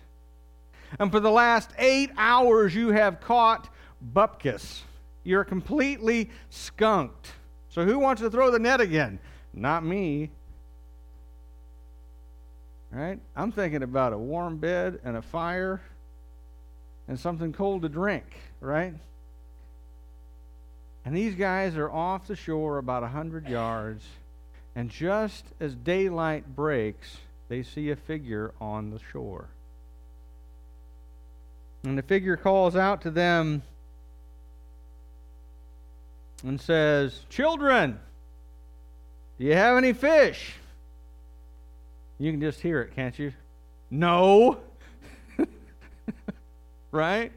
And 1.00 1.11
for 1.11 1.19
the 1.19 1.31
last 1.31 1.71
eight 1.76 2.11
hours, 2.17 2.73
you 2.73 2.91
have 2.91 3.21
caught 3.21 3.69
bupkis. 4.14 4.83
You're 5.25 5.45
completely 5.45 6.31
skunked. 6.50 7.33
So, 7.69 7.85
who 7.85 7.99
wants 7.99 8.23
to 8.23 8.31
throw 8.31 8.52
the 8.52 8.61
net 8.61 8.81
again? 8.81 9.19
Not 9.52 9.85
me. 9.85 10.31
Right? 12.93 13.19
I'm 13.35 13.53
thinking 13.53 13.83
about 13.83 14.13
a 14.13 14.19
warm 14.19 14.59
bed 14.59 15.01
and 15.03 15.17
a 15.17 15.23
fire 15.23 15.81
and 17.09 17.19
something 17.19 17.53
cold 17.53 17.83
to 17.83 17.89
drink, 17.89 18.25
right? 18.61 18.95
And 21.05 21.17
these 21.17 21.35
guys 21.35 21.77
are 21.77 21.91
off 21.91 22.29
the 22.29 22.37
shore 22.37 22.79
about 22.79 23.03
a 23.03 23.07
100 23.07 23.49
yards, 23.49 24.05
and 24.77 24.91
just 24.91 25.47
as 25.59 25.75
daylight 25.75 26.55
breaks, 26.55 27.17
they 27.49 27.63
see 27.63 27.91
a 27.91 27.97
figure 27.97 28.53
on 28.61 28.91
the 28.91 29.01
shore. 29.11 29.49
And 31.85 31.99
the 31.99 32.03
figure 32.03 32.37
calls 32.37 32.77
out 32.77 33.03
to 33.03 33.11
them 33.11 33.63
and 36.45 36.61
says, 36.61 37.25
Children, 37.29 37.99
do 39.39 39.45
you 39.45 39.55
have 39.55 39.77
any 39.77 39.93
fish? 39.93 40.55
You 42.23 42.31
can 42.31 42.41
just 42.41 42.61
hear 42.61 42.81
it, 42.81 42.95
can't 42.95 43.19
you? 43.19 43.33
No. 43.91 44.61
right? 46.93 47.33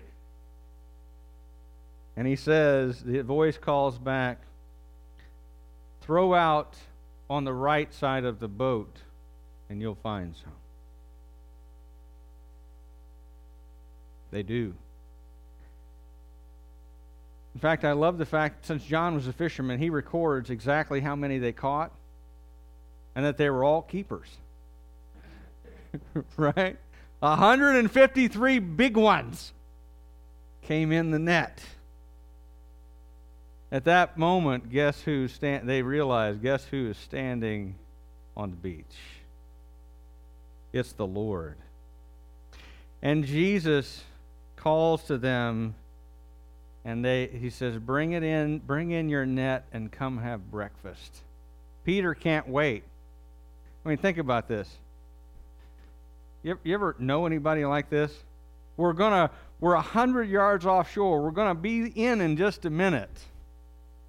And 2.16 2.28
he 2.28 2.36
says, 2.36 3.02
the 3.02 3.24
voice 3.24 3.58
calls 3.58 3.98
back, 3.98 4.38
throw 6.02 6.36
out 6.36 6.76
on 7.32 7.46
the 7.46 7.52
right 7.52 7.92
side 7.96 8.26
of 8.26 8.40
the 8.40 8.48
boat 8.48 8.96
and 9.72 9.82
you'll 9.82 9.96
find 9.96 10.36
some. 10.36 10.54
They 14.30 14.44
do. 14.44 14.76
In 17.56 17.60
fact, 17.60 17.84
I 17.84 17.94
love 17.94 18.20
the 18.20 18.26
fact, 18.28 18.68
since 18.68 18.86
John 18.86 19.16
was 19.16 19.28
a 19.28 19.34
fisherman, 19.34 19.80
he 19.80 19.90
records 19.90 20.52
exactly 20.52 21.00
how 21.00 21.16
many 21.16 21.40
they 21.40 21.54
caught 21.54 21.92
and 23.16 23.26
that 23.26 23.38
they 23.38 23.50
were 23.50 23.64
all 23.64 23.82
keepers. 23.82 24.28
right? 26.38 26.78
153 27.20 28.60
big 28.60 28.98
ones 28.98 29.54
came 30.62 30.92
in 30.92 31.12
the 31.12 31.20
net. 31.20 31.62
At 33.72 33.86
that 33.86 34.18
moment, 34.18 34.72
guess 34.72 35.02
who 35.02 35.28
stand 35.28 35.68
they 35.68 35.82
realize 35.82 36.38
guess 36.38 36.66
who 36.66 36.90
is 36.90 36.98
standing 36.98 37.76
on 38.38 38.52
the 38.52 38.56
beach? 38.56 38.96
It's 40.72 40.94
the 40.94 41.08
Lord. 41.08 41.58
And 43.02 43.26
Jesus 43.26 44.04
calls 44.56 45.04
to 45.06 45.18
them 45.18 45.76
and 46.84 47.04
they 47.04 47.28
he 47.28 47.50
says, 47.50 47.78
"Bring 47.78 48.12
it 48.12 48.24
in, 48.24 48.60
bring 48.60 48.92
in 48.92 49.10
your 49.10 49.26
net 49.26 49.66
and 49.74 49.92
come 49.92 50.20
have 50.20 50.52
breakfast." 50.52 51.22
Peter 51.84 52.14
can't 52.14 52.48
wait. 52.48 52.84
I 53.84 53.90
mean, 53.90 53.98
think 53.98 54.18
about 54.18 54.48
this. 54.48 54.78
You, 56.46 56.60
you 56.64 56.76
ever 56.76 56.96
know 57.00 57.26
anybody 57.26 57.66
like 57.66 57.90
this? 57.90 58.14
We're 58.78 58.94
gonna 58.94 59.32
we're 59.60 59.74
a 59.74 59.82
hundred 59.82 60.30
yards 60.30 60.64
offshore. 60.64 61.24
We're 61.24 61.32
gonna 61.32 61.56
be 61.56 61.88
in 61.88 62.22
in 62.22 62.38
just 62.38 62.66
a 62.66 62.70
minute. 62.70 63.10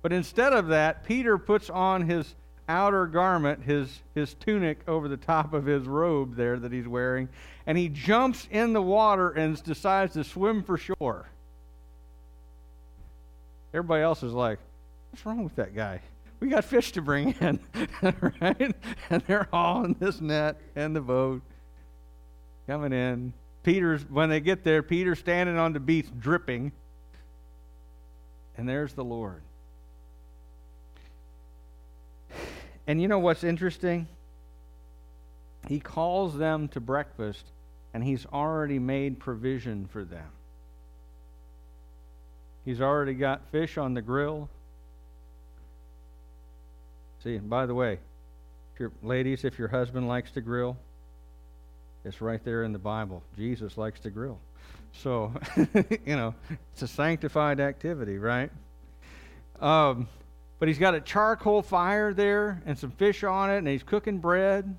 But 0.02 0.12
instead 0.12 0.52
of 0.52 0.68
that, 0.68 1.04
Peter 1.04 1.38
puts 1.38 1.70
on 1.70 2.02
his 2.02 2.34
outer 2.68 3.06
garment, 3.06 3.62
his, 3.62 4.02
his 4.14 4.34
tunic 4.34 4.80
over 4.86 5.08
the 5.08 5.16
top 5.16 5.54
of 5.54 5.64
his 5.64 5.84
robe 5.84 6.36
there 6.36 6.58
that 6.58 6.72
he's 6.72 6.86
wearing, 6.86 7.30
and 7.66 7.78
he 7.78 7.88
jumps 7.88 8.46
in 8.50 8.74
the 8.74 8.82
water 8.82 9.30
and 9.30 9.60
decides 9.62 10.12
to 10.12 10.22
swim 10.22 10.62
for 10.62 10.76
shore. 10.76 11.26
Everybody 13.72 14.02
else 14.02 14.22
is 14.22 14.32
like, 14.34 14.58
what's 15.10 15.24
wrong 15.24 15.42
with 15.42 15.56
that 15.56 15.74
guy? 15.74 16.02
We 16.40 16.48
got 16.48 16.64
fish 16.64 16.92
to 16.92 17.02
bring 17.02 17.34
in, 17.40 17.58
right? 18.40 18.74
And 19.08 19.22
they're 19.26 19.48
all 19.52 19.86
in 19.86 19.96
this 19.98 20.20
net 20.20 20.60
and 20.76 20.94
the 20.94 21.00
boat 21.00 21.40
coming 22.66 22.92
in. 22.92 23.32
Peter's, 23.62 24.02
when 24.08 24.28
they 24.28 24.40
get 24.40 24.64
there, 24.64 24.82
Peter's 24.82 25.18
standing 25.18 25.58
on 25.58 25.72
the 25.72 25.80
beach 25.80 26.06
dripping. 26.18 26.72
And 28.56 28.68
there's 28.68 28.92
the 28.94 29.04
Lord. 29.04 29.42
And 32.86 33.02
you 33.02 33.08
know 33.08 33.18
what's 33.18 33.44
interesting? 33.44 34.06
He 35.68 35.80
calls 35.80 36.38
them 36.38 36.68
to 36.68 36.80
breakfast, 36.80 37.44
and 37.92 38.04
he's 38.04 38.24
already 38.26 38.78
made 38.78 39.18
provision 39.18 39.88
for 39.92 40.04
them. 40.04 40.28
He's 42.64 42.80
already 42.80 43.14
got 43.14 43.42
fish 43.50 43.76
on 43.76 43.94
the 43.94 44.02
grill. 44.02 44.48
See, 47.24 47.34
and 47.34 47.50
by 47.50 47.66
the 47.66 47.74
way, 47.74 47.98
if 48.74 48.80
your, 48.80 48.92
ladies, 49.02 49.44
if 49.44 49.58
your 49.58 49.68
husband 49.68 50.06
likes 50.06 50.30
to 50.32 50.40
grill, 50.40 50.76
it's 52.06 52.20
right 52.20 52.42
there 52.44 52.62
in 52.62 52.72
the 52.72 52.78
Bible. 52.78 53.20
Jesus 53.36 53.76
likes 53.76 53.98
to 54.00 54.10
grill. 54.10 54.38
So, 54.92 55.32
you 56.06 56.16
know, 56.16 56.34
it's 56.72 56.82
a 56.82 56.88
sanctified 56.88 57.58
activity, 57.58 58.18
right? 58.18 58.50
Um, 59.60 60.08
but 60.60 60.68
he's 60.68 60.78
got 60.78 60.94
a 60.94 61.00
charcoal 61.00 61.62
fire 61.62 62.14
there 62.14 62.62
and 62.64 62.78
some 62.78 62.92
fish 62.92 63.24
on 63.24 63.50
it, 63.50 63.58
and 63.58 63.66
he's 63.66 63.82
cooking 63.82 64.18
bread. 64.18 64.76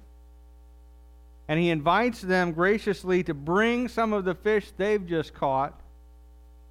And 1.49 1.59
he 1.59 1.69
invites 1.69 2.21
them 2.21 2.53
graciously 2.53 3.23
to 3.23 3.33
bring 3.33 3.89
some 3.89 4.13
of 4.13 4.23
the 4.23 4.33
fish 4.33 4.71
they've 4.77 5.05
just 5.05 5.33
caught 5.33 5.77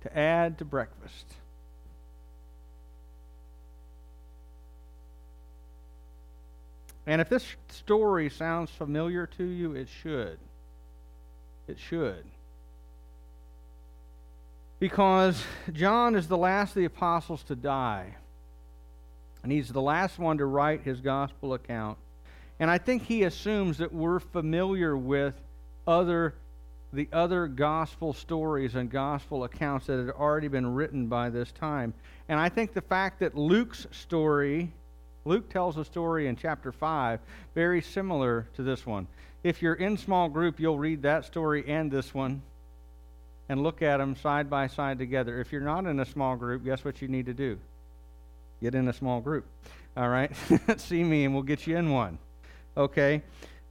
to 0.02 0.18
add 0.18 0.56
to 0.58 0.64
breakfast. 0.64 1.26
And 7.06 7.20
if 7.20 7.28
this 7.28 7.46
story 7.68 8.28
sounds 8.30 8.70
familiar 8.70 9.26
to 9.38 9.44
you, 9.44 9.72
it 9.72 9.88
should. 9.88 10.38
It 11.68 11.78
should. 11.78 12.24
Because 14.78 15.42
John 15.72 16.16
is 16.16 16.28
the 16.28 16.36
last 16.36 16.70
of 16.70 16.76
the 16.76 16.84
apostles 16.84 17.42
to 17.44 17.54
die. 17.54 18.16
And 19.42 19.52
he's 19.52 19.68
the 19.68 19.80
last 19.80 20.18
one 20.18 20.38
to 20.38 20.44
write 20.44 20.82
his 20.82 21.00
gospel 21.00 21.54
account. 21.54 21.98
And 22.58 22.70
I 22.70 22.78
think 22.78 23.04
he 23.04 23.22
assumes 23.22 23.78
that 23.78 23.92
we're 23.92 24.18
familiar 24.18 24.96
with 24.96 25.34
other 25.86 26.34
the 26.92 27.08
other 27.12 27.46
gospel 27.46 28.12
stories 28.12 28.74
and 28.74 28.90
gospel 28.90 29.44
accounts 29.44 29.86
that 29.86 29.98
had 29.98 30.10
already 30.10 30.48
been 30.48 30.74
written 30.74 31.06
by 31.06 31.28
this 31.28 31.52
time. 31.52 31.92
And 32.28 32.40
I 32.40 32.48
think 32.48 32.72
the 32.72 32.80
fact 32.80 33.20
that 33.20 33.36
Luke's 33.36 33.86
story, 33.90 34.72
Luke 35.26 35.48
tells 35.48 35.76
a 35.76 35.84
story 35.84 36.28
in 36.28 36.36
chapter 36.36 36.70
5, 36.70 37.18
very 37.54 37.82
similar 37.82 38.46
to 38.54 38.62
this 38.62 38.86
one. 38.86 39.08
If 39.42 39.60
you're 39.60 39.74
in 39.74 39.96
small 39.96 40.28
group, 40.28 40.60
you'll 40.60 40.78
read 40.78 41.02
that 41.02 41.24
story 41.24 41.64
and 41.66 41.90
this 41.90 42.14
one 42.14 42.42
and 43.48 43.62
look 43.62 43.82
at 43.82 43.98
them 43.98 44.16
side 44.16 44.48
by 44.48 44.68
side 44.68 44.98
together. 44.98 45.40
If 45.40 45.52
you're 45.52 45.60
not 45.60 45.86
in 45.86 46.00
a 46.00 46.04
small 46.04 46.36
group, 46.36 46.64
guess 46.64 46.84
what 46.84 47.02
you 47.02 47.08
need 47.08 47.26
to 47.26 47.34
do? 47.34 47.58
Get 48.62 48.74
in 48.74 48.88
a 48.88 48.92
small 48.92 49.20
group. 49.20 49.44
All 49.96 50.08
right? 50.08 50.30
See 50.78 51.02
me 51.02 51.24
and 51.24 51.34
we'll 51.34 51.42
get 51.42 51.66
you 51.66 51.76
in 51.76 51.90
one. 51.90 52.18
Okay? 52.76 53.22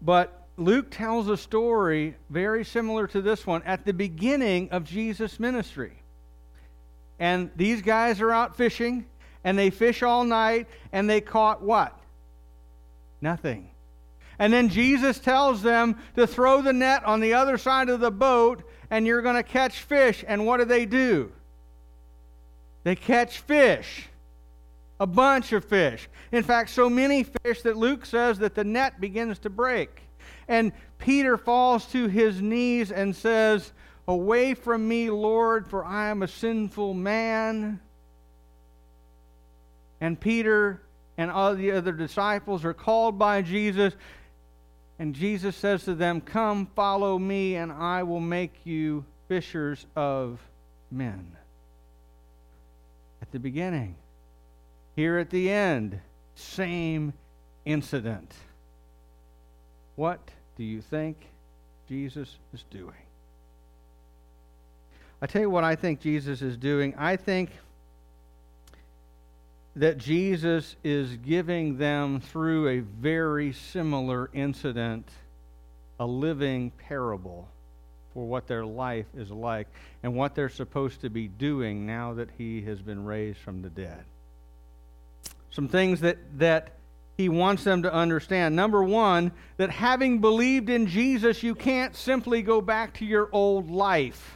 But 0.02 0.48
Luke 0.58 0.88
tells 0.92 1.28
a 1.30 1.38
story 1.38 2.16
very 2.30 2.64
similar 2.64 3.08
to 3.08 3.22
this 3.22 3.48
one 3.48 3.64
at 3.64 3.86
the 3.86 3.94
beginning 3.94 4.70
of 4.72 4.84
Jesus' 4.84 5.40
ministry. 5.40 5.94
And 7.18 7.50
these 7.56 7.82
guys 7.82 8.20
are 8.20 8.32
out 8.32 8.58
fishing, 8.58 9.06
and 9.46 9.58
they 9.58 9.70
fish 9.70 10.04
all 10.04 10.26
night, 10.26 10.68
and 10.92 11.10
they 11.10 11.22
caught 11.22 11.62
what? 11.62 11.98
Nothing. 13.22 13.70
And 14.40 14.52
then 14.52 14.68
Jesus 14.68 15.20
tells 15.20 15.62
them 15.62 15.98
to 16.16 16.28
throw 16.28 16.62
the 16.62 16.74
net 16.74 17.06
on 17.06 17.22
the 17.22 17.36
other 17.36 17.58
side 17.58 17.88
of 17.88 18.00
the 18.00 18.12
boat, 18.12 18.64
and 18.90 19.06
you're 19.06 19.22
going 19.22 19.36
to 19.36 19.44
catch 19.44 19.80
fish. 19.80 20.26
And 20.28 20.46
what 20.46 20.58
do 20.58 20.66
they 20.66 20.86
do? 20.86 21.32
They 22.84 22.96
catch 22.96 23.40
fish 23.40 24.10
a 25.00 25.06
bunch 25.08 25.54
of 25.54 25.64
fish. 25.64 26.10
In 26.32 26.44
fact, 26.44 26.72
so 26.72 26.90
many 26.90 27.24
fish 27.24 27.62
that 27.62 27.78
Luke 27.78 28.06
says 28.06 28.40
that 28.40 28.56
the 28.56 28.64
net 28.64 29.00
begins 29.00 29.40
to 29.40 29.50
break. 29.50 30.02
And 30.48 30.72
Peter 30.98 31.38
falls 31.38 31.86
to 31.88 32.08
his 32.08 32.42
knees 32.42 32.92
and 32.92 33.16
says, 33.16 33.74
Away 34.08 34.56
from 34.56 34.88
me, 34.88 35.10
Lord, 35.10 35.68
for 35.68 35.86
I 35.86 36.10
am 36.10 36.24
a 36.24 36.28
sinful 36.28 36.94
man. 36.94 37.80
And 40.06 40.20
Peter 40.20 40.84
and 41.18 41.32
all 41.32 41.56
the 41.56 41.72
other 41.72 41.92
disciples 41.92 42.64
are 42.64 42.76
called 42.76 43.18
by 43.18 43.42
Jesus. 43.42 43.96
And 45.00 45.16
Jesus 45.16 45.56
says 45.56 45.84
to 45.86 45.96
them, 45.96 46.22
Come, 46.22 46.68
follow 46.76 47.18
me, 47.18 47.56
and 47.56 47.72
I 47.72 48.04
will 48.04 48.20
make 48.20 48.54
you 48.66 49.04
fishers 49.28 49.88
of 49.96 50.40
men. 50.92 51.36
At 53.20 53.32
the 53.32 53.40
beginning, 53.40 53.96
here 54.96 55.18
at 55.18 55.32
the 55.32 55.50
end, 55.50 56.00
same 56.36 57.12
incident. 57.66 58.32
What 59.96 60.20
do 60.56 60.64
you 60.64 60.82
think 60.82 61.18
Jesus 61.90 62.38
is 62.54 62.64
doing? 62.70 62.94
I 65.20 65.26
tell 65.26 65.42
you 65.42 65.50
what 65.50 65.64
I 65.64 65.76
think 65.76 66.00
Jesus 66.00 66.44
is 66.44 66.58
doing. 66.58 66.94
I 66.96 67.16
think 67.16 67.50
that 69.76 69.98
Jesus 69.98 70.76
is 70.84 71.18
giving 71.18 71.78
them 71.78 72.22
through 72.22 72.70
a 72.70 72.80
very 72.80 73.52
similar 73.54 74.30
incident 74.34 75.10
a 76.00 76.06
living 76.06 76.72
parable 76.72 77.48
for 78.14 78.26
what 78.26 78.48
their 78.48 78.66
life 78.66 79.06
is 79.16 79.32
like 79.32 79.68
and 80.04 80.16
what 80.16 80.36
they're 80.36 80.50
supposed 80.50 81.02
to 81.02 81.10
be 81.10 81.28
doing 81.28 81.86
now 81.86 82.14
that 82.14 82.30
he 82.38 82.62
has 82.62 82.82
been 82.82 83.04
raised 83.04 83.40
from 83.40 83.62
the 83.62 83.70
dead. 83.70 84.04
Some 85.52 85.68
things 85.68 86.02
that, 86.02 86.18
that 86.38 86.74
he 87.18 87.30
wants 87.30 87.64
them 87.64 87.84
to 87.84 87.94
understand. 87.94 88.56
Number 88.56 88.84
one, 88.84 89.32
that 89.58 89.70
having 89.70 90.20
believed 90.20 90.70
in 90.70 90.88
Jesus, 90.88 91.44
you 91.44 91.56
can't 91.56 91.96
simply 91.96 92.42
go 92.42 92.62
back 92.62 92.96
to 92.96 93.06
your 93.06 93.30
old 93.32 93.70
life. 93.70 94.35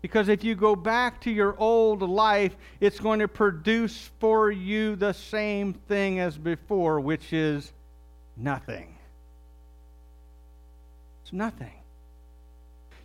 Because 0.00 0.28
if 0.28 0.44
you 0.44 0.54
go 0.54 0.76
back 0.76 1.20
to 1.22 1.30
your 1.30 1.56
old 1.58 2.02
life, 2.02 2.56
it's 2.80 3.00
going 3.00 3.18
to 3.18 3.28
produce 3.28 4.10
for 4.20 4.50
you 4.50 4.94
the 4.94 5.12
same 5.12 5.74
thing 5.74 6.20
as 6.20 6.38
before, 6.38 7.00
which 7.00 7.32
is 7.32 7.72
nothing. 8.36 8.96
It's 11.22 11.32
nothing. 11.32 11.72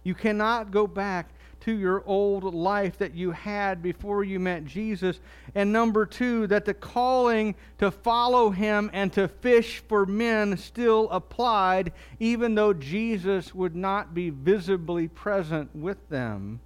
You 0.03 0.13
cannot 0.13 0.69
go 0.69 0.85
back 0.85 1.29
to 1.62 1.71
your 1.71 2.03
old 2.05 2.43
life 2.53 2.97
that 2.97 3.15
you 3.15 3.31
had 3.31 3.81
before 3.81 4.23
you 4.23 4.39
met 4.39 4.65
Jesus. 4.65 5.19
And 5.55 5.71
number 5.71 6.05
two, 6.05 6.45
that 6.47 6.65
the 6.65 6.73
calling 6.73 7.55
to 7.79 7.89
follow 7.89 8.50
him 8.50 8.91
and 8.93 9.12
to 9.13 9.29
fish 9.29 9.81
for 9.88 10.05
men 10.05 10.57
still 10.57 11.09
applied, 11.09 11.93
even 12.19 12.53
though 12.53 12.73
Jesus 12.73 13.55
would 13.55 13.75
not 13.75 14.13
be 14.13 14.29
visibly 14.29 15.07
present 15.07 15.73
with 15.73 16.09
them 16.09 16.59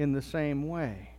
in 0.00 0.12
the 0.12 0.22
same 0.22 0.66
way. 0.66 1.10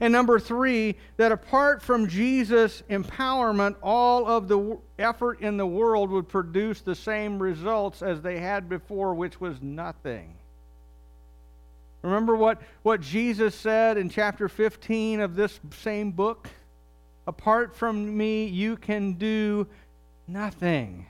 And 0.00 0.12
number 0.12 0.40
three, 0.40 0.96
that 1.16 1.30
apart 1.30 1.80
from 1.80 2.08
Jesus' 2.08 2.82
empowerment, 2.90 3.76
all 3.82 4.26
of 4.26 4.48
the 4.48 4.78
effort 4.98 5.40
in 5.40 5.56
the 5.56 5.66
world 5.66 6.10
would 6.10 6.28
produce 6.28 6.80
the 6.80 6.96
same 6.96 7.40
results 7.40 8.02
as 8.02 8.20
they 8.20 8.40
had 8.40 8.68
before, 8.68 9.14
which 9.14 9.40
was 9.40 9.62
nothing. 9.62 10.34
Remember 12.02 12.34
what, 12.34 12.60
what 12.82 13.00
Jesus 13.00 13.54
said 13.54 13.96
in 13.96 14.08
chapter 14.08 14.48
15 14.48 15.20
of 15.20 15.36
this 15.36 15.60
same 15.78 16.10
book? 16.10 16.48
Apart 17.28 17.76
from 17.76 18.16
me, 18.16 18.46
you 18.46 18.76
can 18.76 19.12
do 19.12 19.68
nothing. 20.26 21.06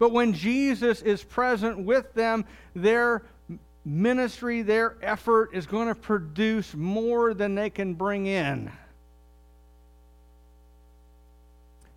But 0.00 0.10
when 0.10 0.32
Jesus 0.32 1.02
is 1.02 1.22
present 1.22 1.78
with 1.78 2.12
them, 2.14 2.44
their 2.74 3.22
ministry, 3.84 4.62
their 4.62 4.96
effort 5.02 5.50
is 5.52 5.66
going 5.66 5.88
to 5.88 5.94
produce 5.94 6.74
more 6.74 7.34
than 7.34 7.54
they 7.54 7.70
can 7.70 7.94
bring 7.94 8.26
in. 8.26 8.70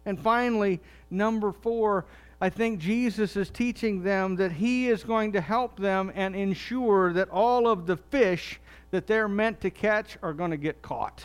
And 0.05 0.19
finally, 0.19 0.79
number 1.09 1.51
four, 1.51 2.05
I 2.39 2.49
think 2.49 2.79
Jesus 2.79 3.35
is 3.35 3.49
teaching 3.49 4.03
them 4.03 4.35
that 4.35 4.51
He 4.51 4.87
is 4.87 5.03
going 5.03 5.31
to 5.33 5.41
help 5.41 5.77
them 5.79 6.11
and 6.13 6.35
ensure 6.35 7.13
that 7.13 7.29
all 7.29 7.67
of 7.67 7.87
the 7.87 7.97
fish 7.97 8.59
that 8.91 9.07
they're 9.07 9.27
meant 9.27 9.61
to 9.61 9.69
catch 9.69 10.17
are 10.21 10.33
going 10.33 10.51
to 10.51 10.57
get 10.57 10.81
caught. 10.81 11.24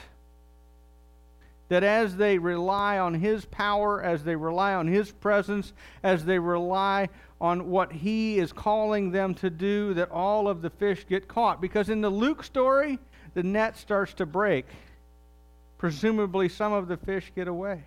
That 1.69 1.85
as 1.85 2.17
they 2.17 2.39
rely 2.39 2.99
on 2.99 3.15
His 3.15 3.45
power, 3.45 4.03
as 4.03 4.25
they 4.25 4.37
rely 4.37 4.75
on 4.75 4.87
His 4.87 5.13
presence, 5.13 5.73
as 6.03 6.25
they 6.25 6.39
rely 6.39 7.09
on 7.41 7.71
what 7.71 7.93
he 7.93 8.39
is 8.39 8.53
calling 8.53 9.11
them 9.11 9.35
to 9.35 9.49
do 9.49 9.95
that 9.95 10.11
all 10.11 10.47
of 10.47 10.61
the 10.61 10.71
fish 10.71 11.07
get 11.09 11.27
caught. 11.27 11.61
Because 11.61 11.89
in 11.89 12.01
the 12.01 12.11
Luke 12.11 12.45
story, 12.45 12.99
the 13.35 13.43
net 13.43 13.79
starts 13.79 14.13
to 14.15 14.27
break. 14.27 14.67
Presumably, 15.79 16.49
some 16.49 16.73
of 16.73 16.89
the 16.89 16.99
fish 16.99 17.33
get 17.35 17.49
away. 17.49 17.83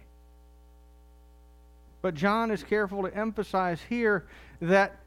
But 2.01 2.15
John 2.15 2.49
is 2.49 2.63
careful 2.63 3.03
to 3.03 3.15
emphasize 3.15 3.79
here 3.87 4.25
that 4.59 4.99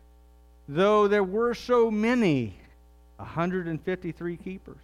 though 0.68 1.08
there 1.08 1.24
were 1.24 1.52
so 1.52 1.90
many, 1.90 2.58
153 3.16 4.36
keepers, 4.36 4.76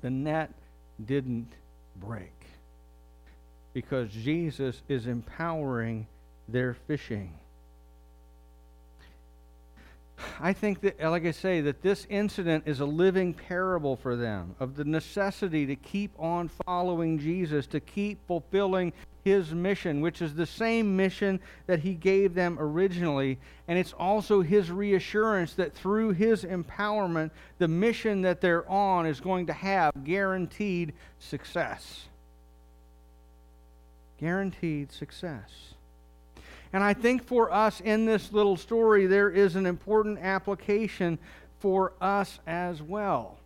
the 0.00 0.10
net 0.10 0.52
didn't 1.04 1.52
break 1.96 2.35
because 3.76 4.10
Jesus 4.10 4.80
is 4.88 5.06
empowering 5.06 6.06
their 6.48 6.72
fishing. 6.72 7.30
I 10.40 10.54
think 10.54 10.80
that, 10.80 10.98
like 10.98 11.26
I 11.26 11.30
say, 11.30 11.60
that 11.60 11.82
this 11.82 12.06
incident 12.08 12.64
is 12.64 12.80
a 12.80 12.86
living 12.86 13.34
parable 13.34 13.94
for 13.94 14.16
them 14.16 14.56
of 14.60 14.76
the 14.76 14.84
necessity 14.86 15.66
to 15.66 15.76
keep 15.76 16.10
on 16.18 16.48
following 16.64 17.18
Jesus, 17.18 17.66
to 17.66 17.80
keep 17.80 18.26
fulfilling 18.26 18.94
his 19.26 19.52
mission, 19.52 20.00
which 20.00 20.22
is 20.22 20.34
the 20.34 20.46
same 20.46 20.96
mission 20.96 21.38
that 21.66 21.80
he 21.80 21.92
gave 21.92 22.32
them 22.32 22.56
originally. 22.58 23.38
And 23.68 23.78
it's 23.78 23.92
also 23.92 24.40
his 24.40 24.70
reassurance 24.70 25.52
that 25.56 25.74
through 25.74 26.12
his 26.12 26.44
empowerment, 26.44 27.30
the 27.58 27.68
mission 27.68 28.22
that 28.22 28.40
they're 28.40 28.66
on 28.70 29.04
is 29.04 29.20
going 29.20 29.48
to 29.48 29.52
have 29.52 29.92
guaranteed 30.02 30.94
success 31.18 32.08
guaranteed 34.18 34.92
success. 34.92 35.74
And 36.72 36.82
I 36.82 36.94
think 36.94 37.24
for 37.24 37.52
us 37.52 37.80
in 37.80 38.06
this 38.06 38.32
little 38.32 38.56
story, 38.56 39.06
there 39.06 39.30
is 39.30 39.56
an 39.56 39.66
important 39.66 40.18
application 40.18 41.18
for 41.60 41.92
us 42.00 42.38
as 42.46 42.82
well. 42.82 43.38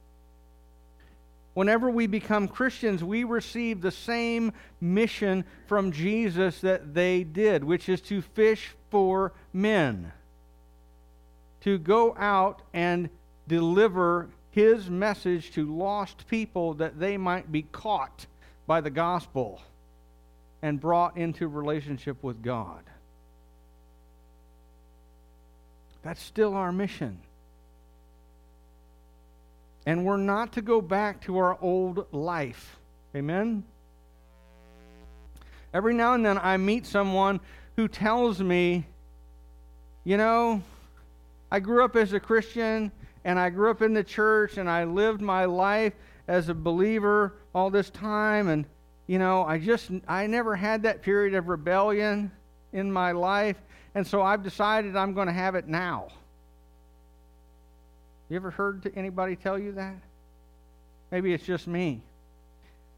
Whenever 1.54 1.90
we 1.90 2.06
become 2.06 2.48
Christians, 2.48 3.02
we 3.02 3.24
receive 3.24 3.80
the 3.80 3.90
same 3.90 4.52
mission 4.80 5.44
from 5.66 5.92
Jesus 5.92 6.60
that 6.60 6.94
they 6.94 7.24
did, 7.24 7.64
which 7.64 7.88
is 7.88 8.00
to 8.02 8.22
fish 8.22 8.74
for 8.88 9.32
men, 9.52 10.12
to 11.60 11.76
go 11.78 12.16
out 12.16 12.62
and 12.72 13.10
deliver 13.48 14.28
his 14.50 14.88
message 14.88 15.50
to 15.52 15.76
lost 15.76 16.26
people 16.28 16.74
that 16.74 16.98
they 16.98 17.16
might 17.16 17.50
be 17.50 17.62
caught 17.62 18.26
by 18.66 18.80
the 18.80 18.90
gospel 18.90 19.60
and 20.62 20.80
brought 20.80 21.16
into 21.16 21.48
relationship 21.48 22.22
with 22.22 22.42
God. 22.42 22.82
That's 26.02 26.22
still 26.22 26.54
our 26.54 26.72
mission. 26.72 27.20
And 29.86 30.04
we're 30.04 30.16
not 30.16 30.52
to 30.52 30.62
go 30.62 30.80
back 30.80 31.22
to 31.22 31.38
our 31.38 31.58
old 31.60 32.06
life. 32.12 32.78
Amen? 33.14 33.64
Every 35.72 35.94
now 35.94 36.14
and 36.14 36.24
then 36.24 36.38
I 36.38 36.56
meet 36.56 36.86
someone 36.86 37.40
who 37.76 37.88
tells 37.88 38.40
me, 38.40 38.86
you 40.04 40.16
know, 40.16 40.62
I 41.50 41.60
grew 41.60 41.84
up 41.84 41.96
as 41.96 42.12
a 42.12 42.20
Christian 42.20 42.92
and 43.24 43.38
I 43.38 43.50
grew 43.50 43.70
up 43.70 43.82
in 43.82 43.92
the 43.92 44.04
church 44.04 44.56
and 44.56 44.68
I 44.68 44.84
lived 44.84 45.20
my 45.20 45.44
life 45.44 45.92
as 46.28 46.48
a 46.48 46.54
believer 46.54 47.34
all 47.54 47.70
this 47.70 47.90
time 47.90 48.48
and 48.48 48.64
you 49.10 49.18
know, 49.18 49.42
I 49.42 49.58
just, 49.58 49.90
I 50.06 50.28
never 50.28 50.54
had 50.54 50.84
that 50.84 51.02
period 51.02 51.34
of 51.34 51.48
rebellion 51.48 52.30
in 52.72 52.92
my 52.92 53.10
life, 53.10 53.56
and 53.96 54.06
so 54.06 54.22
I've 54.22 54.44
decided 54.44 54.94
I'm 54.94 55.14
going 55.14 55.26
to 55.26 55.32
have 55.32 55.56
it 55.56 55.66
now. 55.66 56.06
You 58.28 58.36
ever 58.36 58.52
heard 58.52 58.88
anybody 58.94 59.34
tell 59.34 59.58
you 59.58 59.72
that? 59.72 59.96
Maybe 61.10 61.34
it's 61.34 61.42
just 61.42 61.66
me. 61.66 62.02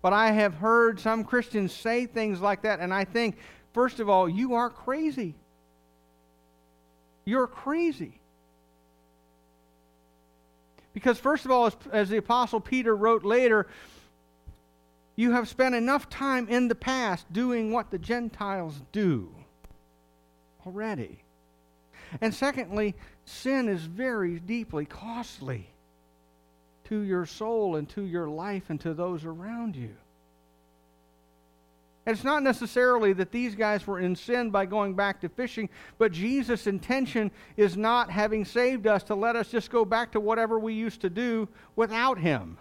But 0.02 0.12
I 0.12 0.32
have 0.32 0.52
heard 0.52 1.00
some 1.00 1.24
Christians 1.24 1.72
say 1.72 2.04
things 2.04 2.42
like 2.42 2.60
that, 2.60 2.80
and 2.80 2.92
I 2.92 3.06
think, 3.06 3.38
first 3.72 3.98
of 3.98 4.10
all, 4.10 4.28
you 4.28 4.52
are 4.52 4.68
crazy. 4.68 5.34
You're 7.24 7.46
crazy. 7.46 8.20
Because, 10.92 11.18
first 11.18 11.46
of 11.46 11.50
all, 11.50 11.68
as, 11.68 11.76
as 11.90 12.08
the 12.10 12.18
Apostle 12.18 12.60
Peter 12.60 12.94
wrote 12.94 13.24
later, 13.24 13.66
you 15.16 15.32
have 15.32 15.48
spent 15.48 15.74
enough 15.74 16.08
time 16.08 16.48
in 16.48 16.68
the 16.68 16.74
past 16.74 17.30
doing 17.32 17.70
what 17.72 17.90
the 17.90 17.98
Gentiles 17.98 18.80
do 18.92 19.34
already. 20.66 21.22
And 22.20 22.34
secondly, 22.34 22.94
sin 23.24 23.68
is 23.68 23.82
very 23.82 24.38
deeply 24.38 24.84
costly 24.84 25.68
to 26.84 27.00
your 27.00 27.26
soul 27.26 27.76
and 27.76 27.88
to 27.90 28.02
your 28.02 28.28
life 28.28 28.64
and 28.68 28.80
to 28.80 28.94
those 28.94 29.24
around 29.24 29.76
you. 29.76 29.94
And 32.04 32.14
it's 32.16 32.24
not 32.24 32.42
necessarily 32.42 33.12
that 33.12 33.30
these 33.30 33.54
guys 33.54 33.86
were 33.86 34.00
in 34.00 34.16
sin 34.16 34.50
by 34.50 34.66
going 34.66 34.94
back 34.94 35.20
to 35.20 35.28
fishing, 35.28 35.68
but 35.98 36.10
Jesus' 36.10 36.66
intention 36.66 37.30
is 37.56 37.76
not 37.76 38.10
having 38.10 38.44
saved 38.44 38.88
us 38.88 39.04
to 39.04 39.14
let 39.14 39.36
us 39.36 39.50
just 39.50 39.70
go 39.70 39.84
back 39.84 40.10
to 40.12 40.20
whatever 40.20 40.58
we 40.58 40.74
used 40.74 41.00
to 41.02 41.10
do 41.10 41.48
without 41.76 42.18
Him. 42.18 42.58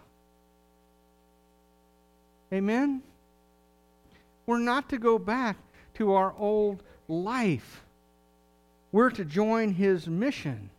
Amen? 2.54 3.02
We're 4.46 4.60
not 4.60 4.90
to 4.90 4.98
go 4.98 5.18
back 5.18 5.58
to 5.96 6.14
our 6.14 6.34
old 6.38 6.84
life. 7.08 7.84
We're 8.92 9.12
to 9.12 9.24
join 9.24 9.74
His 9.74 10.08
mission 10.08 10.70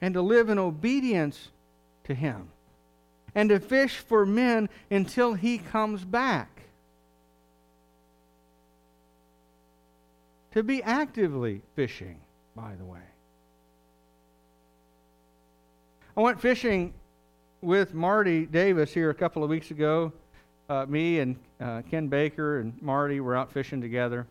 and 0.00 0.14
to 0.14 0.22
live 0.22 0.48
in 0.48 0.58
obedience 0.58 1.50
to 2.04 2.14
Him 2.14 2.48
and 3.34 3.50
to 3.50 3.60
fish 3.60 3.96
for 3.96 4.24
men 4.24 4.68
until 4.90 5.34
He 5.34 5.58
comes 5.58 6.04
back. 6.04 6.62
To 10.52 10.62
be 10.62 10.82
actively 10.82 11.60
fishing, 11.76 12.20
by 12.56 12.74
the 12.76 12.84
way. 12.84 13.00
I 16.16 16.20
went 16.20 16.40
fishing 16.40 16.94
with 17.60 17.94
Marty 17.94 18.46
Davis 18.46 18.92
here 18.92 19.10
a 19.10 19.14
couple 19.14 19.42
of 19.42 19.50
weeks 19.50 19.70
ago. 19.70 20.12
Uh, 20.68 20.86
me 20.86 21.18
and 21.20 21.36
uh, 21.60 21.82
Ken 21.90 22.08
Baker 22.08 22.60
and 22.60 22.80
Marty 22.82 23.20
were 23.20 23.34
out 23.34 23.50
fishing 23.50 23.80
together. 23.80 24.26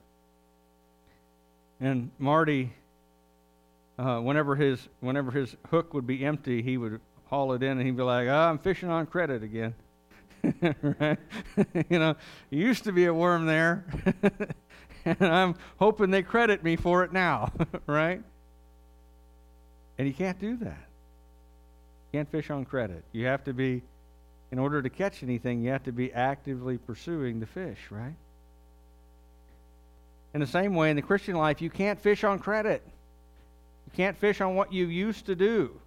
And 1.80 2.12
Marty, 2.20 2.74
uh, 4.00 4.20
whenever 4.20 4.56
his 4.56 4.88
whenever 5.00 5.32
his 5.32 5.56
hook 5.70 5.94
would 5.94 6.08
be 6.08 6.26
empty, 6.26 6.62
he 6.62 6.78
would 6.78 7.00
haul 7.26 7.54
it 7.54 7.63
in 7.63 7.78
and 7.78 7.82
he'd 7.82 7.98
be 7.98 8.04
like, 8.04 8.28
oh, 8.28 8.34
"I'm 8.34 8.60
fishing 8.60 8.90
on 8.90 9.06
credit 9.06 9.44
again." 9.44 9.76
right? 11.00 11.20
you 11.90 12.00
know, 12.00 12.16
used 12.50 12.84
to 12.86 12.92
be 12.92 13.06
a 13.06 13.13
worm 13.13 13.46
there, 13.46 13.86
and 15.06 15.22
I'm 15.22 15.56
hoping 15.78 16.12
they 16.12 16.24
credit 16.24 16.63
me 16.63 16.76
for 16.76 17.04
it 17.04 17.12
now, 17.12 17.52
right? 17.88 18.22
And 19.98 20.08
you 20.08 20.13
can't 20.13 20.40
do 20.40 20.58
that. 20.58 20.87
Can't 22.18 22.32
fish 22.32 22.50
on 22.50 22.66
credit. 22.66 23.04
You 23.12 23.28
have 23.28 23.44
to 23.44 23.54
be, 23.54 23.84
in 24.52 24.58
order 24.58 24.82
to 24.82 24.90
catch 24.90 25.22
anything, 25.22 25.62
you 25.62 25.70
have 25.70 25.84
to 25.84 25.92
be 25.92 26.12
actively 26.12 26.80
pursuing 26.80 27.40
the 27.40 27.46
fish, 27.46 27.78
right? 27.92 28.16
In 30.34 30.42
the 30.42 30.48
same 30.48 30.74
way, 30.74 30.90
in 30.90 30.96
the 30.96 31.04
Christian 31.04 31.36
life, 31.36 31.62
you 31.62 31.70
can't 31.70 32.02
fish 32.02 32.24
on 32.24 32.40
credit. 32.40 32.82
You 33.86 33.92
can't 33.96 34.18
fish 34.18 34.42
on 34.42 34.56
what 34.56 34.74
you 34.74 34.88
used 34.88 35.28
to 35.28 35.36
do. 35.36 35.80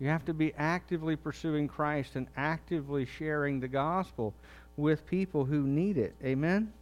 You 0.00 0.08
have 0.08 0.24
to 0.24 0.34
be 0.34 0.52
actively 0.58 1.14
pursuing 1.14 1.68
Christ 1.68 2.16
and 2.16 2.26
actively 2.36 3.06
sharing 3.06 3.60
the 3.60 3.68
gospel 3.68 4.34
with 4.76 5.06
people 5.06 5.44
who 5.44 5.62
need 5.62 5.98
it. 5.98 6.16
Amen? 6.24 6.72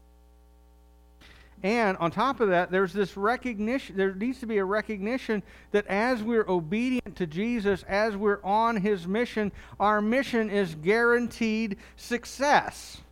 And 1.62 1.96
on 1.99 2.11
top 2.11 2.40
of 2.40 2.49
that, 2.49 2.70
there's 2.70 2.92
this 2.92 3.16
recognition, 3.16 3.96
there 3.96 4.14
needs 4.14 4.40
to 4.40 4.46
be 4.46 4.59
a 4.59 4.64
recognition 4.64 5.42
that 5.73 5.87
as 5.88 6.23
we're 6.23 6.49
obedient 6.49 7.16
to 7.16 7.27
Jesus, 7.27 7.83
as 7.87 8.16
we're 8.16 8.42
on 8.42 8.77
his 8.77 9.07
mission, 9.07 9.53
our 9.79 10.01
mission 10.01 10.49
is 10.49 10.75
guaranteed 10.75 11.77
success. 11.96 13.03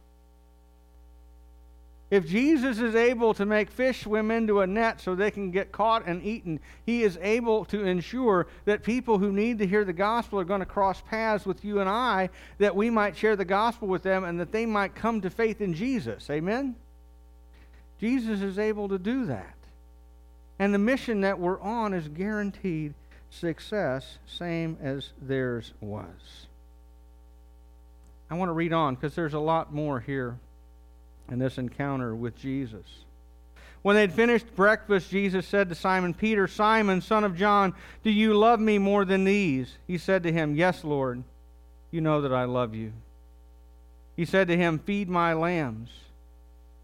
If 2.10 2.26
Jesus 2.26 2.78
is 2.78 2.94
able 2.94 3.34
to 3.34 3.44
make 3.44 3.70
fish 3.70 4.04
swim 4.04 4.30
into 4.30 4.62
a 4.62 4.66
net 4.66 4.98
so 4.98 5.14
they 5.14 5.30
can 5.30 5.50
get 5.50 5.72
caught 5.72 6.06
and 6.06 6.24
eaten, 6.24 6.58
he 6.86 7.02
is 7.02 7.18
able 7.20 7.66
to 7.66 7.84
ensure 7.84 8.46
that 8.64 8.82
people 8.82 9.18
who 9.18 9.30
need 9.30 9.58
to 9.58 9.66
hear 9.66 9.84
the 9.84 9.92
gospel 9.92 10.40
are 10.40 10.44
going 10.44 10.60
to 10.60 10.66
cross 10.66 11.02
paths 11.02 11.44
with 11.44 11.62
you 11.66 11.80
and 11.80 11.88
I, 11.88 12.30
that 12.56 12.74
we 12.74 12.88
might 12.88 13.14
share 13.14 13.36
the 13.36 13.44
gospel 13.44 13.88
with 13.88 14.02
them 14.02 14.24
and 14.24 14.40
that 14.40 14.52
they 14.52 14.64
might 14.64 14.94
come 14.94 15.20
to 15.20 15.28
faith 15.28 15.60
in 15.60 15.74
Jesus. 15.74 16.30
Amen? 16.30 16.76
Jesus 18.00 18.40
is 18.40 18.58
able 18.58 18.88
to 18.88 18.98
do 18.98 19.26
that. 19.26 19.54
And 20.58 20.74
the 20.74 20.78
mission 20.78 21.20
that 21.22 21.38
we're 21.38 21.60
on 21.60 21.94
is 21.94 22.08
guaranteed 22.08 22.94
success, 23.30 24.18
same 24.26 24.76
as 24.82 25.10
theirs 25.20 25.72
was. 25.80 26.46
I 28.30 28.34
want 28.34 28.48
to 28.48 28.54
read 28.54 28.72
on 28.72 28.94
because 28.94 29.14
there's 29.14 29.34
a 29.34 29.38
lot 29.38 29.72
more 29.72 30.00
here 30.00 30.38
in 31.30 31.38
this 31.38 31.58
encounter 31.58 32.14
with 32.14 32.36
Jesus. 32.36 32.84
When 33.82 33.94
they 33.94 34.02
had 34.02 34.12
finished 34.12 34.54
breakfast, 34.56 35.10
Jesus 35.10 35.46
said 35.46 35.68
to 35.68 35.74
Simon 35.74 36.12
Peter, 36.12 36.48
Simon, 36.48 37.00
son 37.00 37.24
of 37.24 37.36
John, 37.36 37.74
do 38.02 38.10
you 38.10 38.34
love 38.34 38.60
me 38.60 38.78
more 38.78 39.04
than 39.04 39.24
these? 39.24 39.78
He 39.86 39.98
said 39.98 40.24
to 40.24 40.32
him, 40.32 40.56
Yes, 40.56 40.82
Lord, 40.82 41.22
you 41.90 42.00
know 42.00 42.20
that 42.22 42.32
I 42.32 42.44
love 42.44 42.74
you. 42.74 42.92
He 44.16 44.24
said 44.24 44.48
to 44.48 44.56
him, 44.56 44.80
Feed 44.80 45.08
my 45.08 45.32
lambs. 45.32 45.90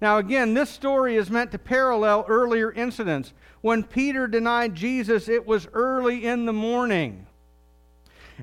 Now, 0.00 0.18
again, 0.18 0.54
this 0.54 0.70
story 0.70 1.16
is 1.16 1.30
meant 1.30 1.52
to 1.52 1.58
parallel 1.58 2.24
earlier 2.28 2.72
incidents. 2.72 3.32
When 3.60 3.82
Peter 3.82 4.26
denied 4.26 4.74
Jesus, 4.74 5.28
it 5.28 5.46
was 5.46 5.68
early 5.72 6.24
in 6.26 6.46
the 6.46 6.52
morning 6.52 7.26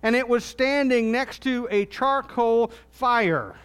and 0.03 0.15
it 0.15 0.27
was 0.27 0.43
standing 0.43 1.11
next 1.11 1.41
to 1.43 1.67
a 1.71 1.85
charcoal 1.85 2.71
fire. 2.91 3.55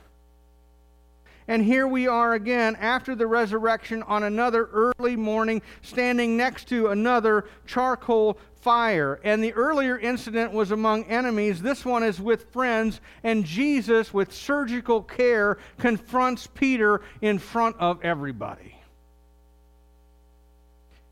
And 1.49 1.65
here 1.65 1.87
we 1.87 2.07
are 2.07 2.35
again 2.35 2.77
after 2.77 3.15
the 3.15 3.27
resurrection 3.27 4.03
on 4.05 4.23
another 4.23 4.67
early 4.73 5.17
morning, 5.17 5.61
standing 5.83 6.37
next 6.37 6.69
to 6.69 6.89
another 6.89 7.47
charcoal 7.67 8.39
fire. 8.63 9.21
And 9.25 9.43
the 9.43 9.53
earlier 9.53 9.99
incident 9.99 10.53
was 10.53 10.71
among 10.71 11.05
enemies. 11.05 11.61
This 11.61 11.85
one 11.85 12.03
is 12.03 12.21
with 12.21 12.51
friends. 12.53 13.01
And 13.23 13.45
Jesus, 13.45 14.15
with 14.15 14.33
surgical 14.33 15.03
care, 15.03 15.59
confronts 15.79 16.47
Peter 16.47 17.03
in 17.21 17.39
front 17.39 17.77
of 17.79 18.03
everybody. 18.03 18.77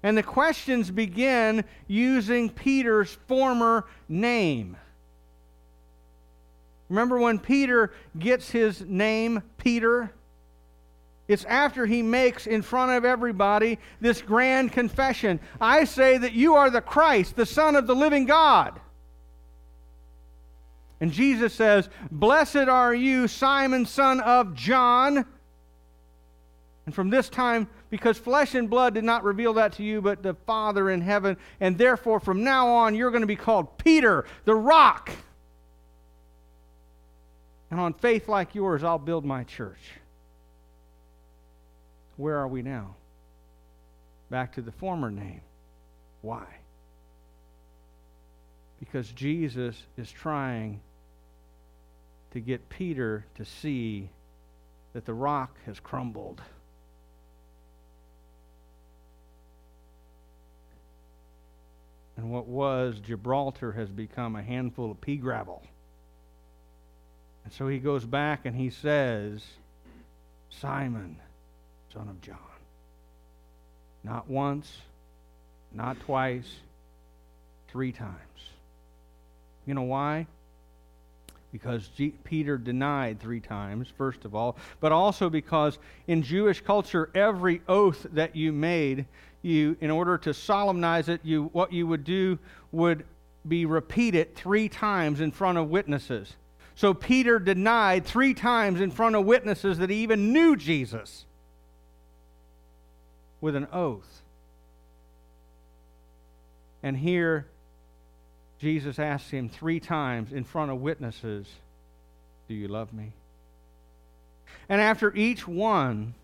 And 0.03 0.17
the 0.17 0.23
questions 0.23 0.91
begin 0.91 1.65
using 1.87 2.49
Peter's 2.49 3.13
former 3.27 3.87
name. 4.09 4.77
Remember 6.89 7.19
when 7.19 7.39
Peter 7.39 7.93
gets 8.19 8.51
his 8.51 8.81
name, 8.81 9.43
Peter? 9.59 10.13
It's 11.31 11.45
after 11.45 11.87
he 11.87 12.03
makes 12.03 12.49
in 12.49 12.61
front 12.61 12.91
of 12.91 13.05
everybody 13.05 13.79
this 14.01 14.21
grand 14.21 14.73
confession 14.73 15.39
I 15.61 15.85
say 15.85 16.19
that 16.19 16.33
you 16.33 16.57
are 16.57 16.71
the 16.71 16.81
Christ, 16.81 17.37
the 17.37 17.47
Son 17.47 17.77
of 17.77 17.87
the 17.87 17.95
living 17.95 18.27
God. 18.27 18.81
And 21.01 21.13
Jesus 21.13 21.55
says, 21.55 21.89
Blessed 22.11 22.57
are 22.57 22.93
you, 22.93 23.29
Simon, 23.29 23.87
son 23.87 24.19
of 24.19 24.55
John. 24.55 25.25
And 26.85 26.93
from 26.93 27.11
this 27.11 27.29
time, 27.29 27.69
because 27.91 28.19
flesh 28.19 28.57
and 28.57 28.69
blood 28.69 28.95
did 28.95 29.05
not 29.05 29.23
reveal 29.23 29.53
that 29.53 29.75
to 29.75 29.85
you, 29.85 30.03
but 30.03 30.25
the 30.25 30.35
Father 30.35 30.91
in 30.91 31.01
heaven, 31.01 31.37
and 31.61 31.79
therefore 31.79 32.19
from 32.19 32.43
now 32.43 32.67
on, 32.67 32.97
you're 32.97 33.13
going 33.13 33.21
to 33.21 33.29
be 33.29 33.37
called 33.37 33.79
Peter, 33.79 34.25
the 34.47 34.55
rock. 34.57 35.13
And 37.71 37.79
on 37.79 37.93
faith 37.95 38.29
like 38.29 38.57
yours, 38.57 38.83
I'll 38.83 38.99
build 38.99 39.25
my 39.25 39.45
church. 39.45 40.00
Where 42.21 42.37
are 42.37 42.49
we 42.49 42.61
now? 42.61 42.97
Back 44.29 44.53
to 44.57 44.61
the 44.61 44.73
former 44.73 45.11
name. 45.11 45.41
Why? 46.21 46.45
Because 48.79 49.09
Jesus 49.13 49.83
is 49.97 50.11
trying 50.11 50.81
to 52.33 52.41
get 52.41 52.69
Peter 52.69 53.25
to 53.37 53.47
see 53.47 54.11
that 54.93 55.07
the 55.07 55.15
rock 55.15 55.57
has 55.65 55.81
crumbled. 55.81 56.43
And 62.19 62.31
what 62.31 62.47
was 62.47 63.01
Gibraltar 63.01 63.73
has 63.73 63.89
become 63.89 64.37
a 64.37 64.43
handful 64.43 64.91
of 64.91 65.01
pea 65.01 65.17
gravel. 65.17 65.63
And 67.45 67.53
so 67.55 67.67
he 67.67 67.79
goes 67.79 68.05
back 68.05 68.45
and 68.45 68.55
he 68.55 68.69
says, 68.69 69.43
Simon, 70.51 71.17
son 71.93 72.09
of 72.09 72.21
John. 72.21 72.37
Not 74.05 74.29
once, 74.29 74.79
not 75.73 75.99
twice, 76.01 76.49
three 77.69 77.93
times. 77.93 78.15
You 79.67 79.75
know 79.75 79.83
why? 79.83 80.27
Because 81.53 81.89
G- 81.89 82.15
Peter 82.25 82.57
denied 82.57 83.21
three 83.21 83.41
times, 83.41 83.89
first 83.99 84.25
of 84.25 84.35
all, 84.35 84.57
but 84.79 84.93
also 84.93 85.29
because 85.29 85.79
in 86.07 86.23
Jewish 86.23 86.61
culture, 86.61 87.11
every 87.15 87.61
oath 87.69 88.07
that 88.13 88.37
you 88.37 88.53
made, 88.53 89.07
you, 89.43 89.77
in 89.81 89.91
order 89.91 90.17
to 90.19 90.33
solemnize 90.33 91.09
it, 91.09 91.21
you, 91.25 91.51
what 91.53 91.73
you 91.73 91.87
would 91.87 92.05
do 92.05 92.39
would 92.73 93.05
be 93.47 93.67
repeated 93.67 94.35
three 94.37 94.69
times 94.69 95.21
in 95.21 95.33
front 95.33 95.59
of 95.59 95.71
witnesses. 95.71 96.35
So 96.75 96.95
Peter 96.95 97.39
denied 97.39 98.07
three 98.07 98.33
times 98.33 98.81
in 98.81 98.91
front 98.91 99.17
of 99.17 99.25
witnesses 99.25 99.79
that 99.79 99.91
he 99.91 99.97
even 99.97 100.33
knew 100.33 100.57
Jesus 100.57 101.27
with 103.41 103.57
an 103.57 103.67
oath. 103.73 104.23
And 106.83 106.97
here, 106.97 107.47
Jesus 108.61 108.99
asks 108.99 109.31
him 109.31 109.49
three 109.49 109.81
times 109.81 110.33
in 110.33 110.45
front 110.45 110.71
of 110.71 110.81
witnesses, 110.81 111.47
Do 112.49 112.55
you 112.55 112.69
love 112.69 112.93
me? 112.93 113.13
And 114.69 114.81
after 114.81 115.15
each 115.15 115.47
one, 115.49 116.15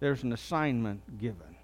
there's 0.00 0.22
an 0.22 0.32
assignment 0.32 1.18
given. 1.18 1.56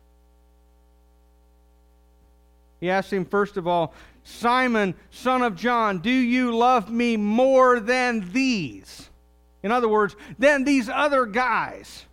He 2.81 2.91
asks 2.91 3.13
him, 3.13 3.27
first 3.27 3.57
of 3.57 3.67
all, 3.67 3.93
Simon, 4.25 4.95
son 5.11 5.43
of 5.43 5.55
John, 5.55 5.99
do 5.99 6.11
you 6.11 6.57
love 6.57 6.91
me 6.91 7.17
more 7.17 7.79
than 7.79 8.33
these? 8.33 9.11
In 9.63 9.71
other 9.71 9.89
words, 9.89 10.17
than 10.39 10.65
these 10.65 10.89
other 10.89 11.27
guys. 11.27 12.07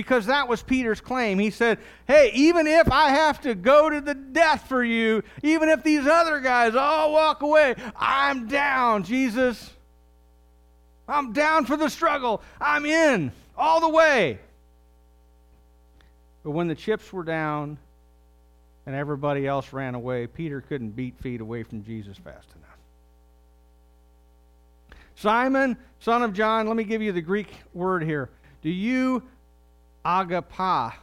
Because 0.00 0.24
that 0.26 0.48
was 0.48 0.62
Peter's 0.62 1.02
claim. 1.02 1.38
He 1.38 1.50
said, 1.50 1.78
Hey, 2.06 2.30
even 2.32 2.66
if 2.66 2.90
I 2.90 3.10
have 3.10 3.42
to 3.42 3.54
go 3.54 3.90
to 3.90 4.00
the 4.00 4.14
death 4.14 4.66
for 4.66 4.82
you, 4.82 5.22
even 5.42 5.68
if 5.68 5.82
these 5.82 6.06
other 6.06 6.40
guys 6.40 6.74
all 6.74 7.12
walk 7.12 7.42
away, 7.42 7.74
I'm 7.94 8.48
down, 8.48 9.04
Jesus. 9.04 9.70
I'm 11.06 11.34
down 11.34 11.66
for 11.66 11.76
the 11.76 11.90
struggle. 11.90 12.40
I'm 12.58 12.86
in 12.86 13.30
all 13.58 13.80
the 13.80 13.90
way. 13.90 14.38
But 16.44 16.52
when 16.52 16.66
the 16.66 16.74
chips 16.74 17.12
were 17.12 17.24
down, 17.24 17.76
and 18.86 18.94
everybody 18.96 19.46
else 19.46 19.70
ran 19.74 19.94
away, 19.94 20.26
Peter 20.26 20.62
couldn't 20.62 20.96
beat 20.96 21.18
feet 21.18 21.42
away 21.42 21.62
from 21.62 21.84
Jesus 21.84 22.16
fast 22.16 22.48
enough. 22.56 22.70
Simon, 25.14 25.76
son 25.98 26.22
of 26.22 26.32
John, 26.32 26.66
let 26.68 26.74
me 26.74 26.84
give 26.84 27.02
you 27.02 27.12
the 27.12 27.20
Greek 27.20 27.48
word 27.74 28.02
here. 28.02 28.30
Do 28.62 28.70
you 28.70 29.22
agapao 30.04 30.94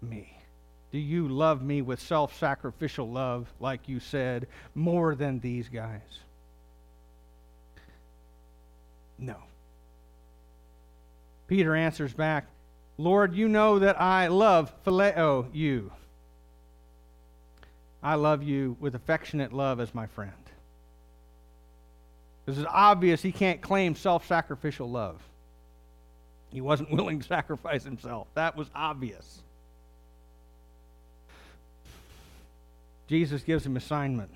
me? 0.00 0.38
Do 0.92 0.98
you 0.98 1.28
love 1.28 1.62
me 1.62 1.80
with 1.82 2.00
self 2.00 2.38
sacrificial 2.38 3.10
love, 3.10 3.52
like 3.60 3.88
you 3.88 3.98
said, 3.98 4.46
more 4.74 5.14
than 5.14 5.40
these 5.40 5.68
guys? 5.68 6.00
No. 9.18 9.36
Peter 11.46 11.74
answers 11.74 12.12
back, 12.12 12.46
Lord, 12.98 13.34
you 13.34 13.48
know 13.48 13.78
that 13.78 14.00
I 14.00 14.28
love 14.28 14.72
phileo 14.84 15.46
you. 15.52 15.92
I 18.02 18.16
love 18.16 18.42
you 18.42 18.76
with 18.80 18.94
affectionate 18.94 19.52
love 19.52 19.80
as 19.80 19.94
my 19.94 20.06
friend. 20.06 20.32
Because 22.44 22.58
it's 22.60 22.70
obvious 22.70 23.22
he 23.22 23.32
can't 23.32 23.60
claim 23.60 23.94
self 23.94 24.26
sacrificial 24.26 24.90
love. 24.90 25.22
He 26.52 26.60
wasn't 26.60 26.90
willing 26.92 27.20
to 27.20 27.26
sacrifice 27.26 27.84
himself. 27.84 28.28
That 28.34 28.56
was 28.56 28.68
obvious. 28.74 29.40
Jesus 33.08 33.42
gives 33.42 33.66
him 33.66 33.76
assignment 33.76 34.30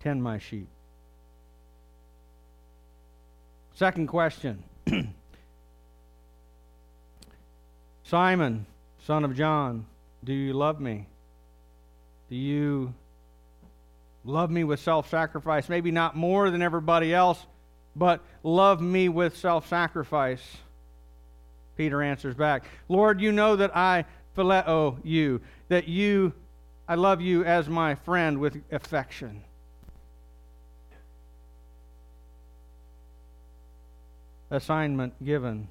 tend 0.00 0.22
my 0.22 0.38
sheep. 0.38 0.66
Second 3.74 4.08
question 4.08 4.62
Simon, 8.04 8.66
son 9.06 9.24
of 9.24 9.36
John, 9.36 9.86
do 10.24 10.32
you 10.32 10.52
love 10.52 10.80
me? 10.80 11.06
Do 12.28 12.36
you 12.36 12.92
love 14.24 14.50
me 14.50 14.64
with 14.64 14.80
self 14.80 15.08
sacrifice? 15.08 15.68
Maybe 15.68 15.90
not 15.90 16.16
more 16.16 16.50
than 16.50 16.62
everybody 16.62 17.14
else, 17.14 17.44
but 17.96 18.20
love 18.42 18.80
me 18.80 19.08
with 19.08 19.36
self 19.36 19.68
sacrifice. 19.68 20.58
Peter 21.76 22.02
answers 22.02 22.34
back, 22.34 22.64
Lord, 22.88 23.20
you 23.20 23.32
know 23.32 23.56
that 23.56 23.74
I 23.76 24.04
phileo 24.36 24.98
you, 25.02 25.40
that 25.68 25.88
you, 25.88 26.32
I 26.86 26.94
love 26.94 27.20
you 27.20 27.44
as 27.44 27.68
my 27.68 27.94
friend 27.94 28.38
with 28.38 28.60
affection. 28.70 29.42
Assignment 34.50 35.24
given. 35.24 35.68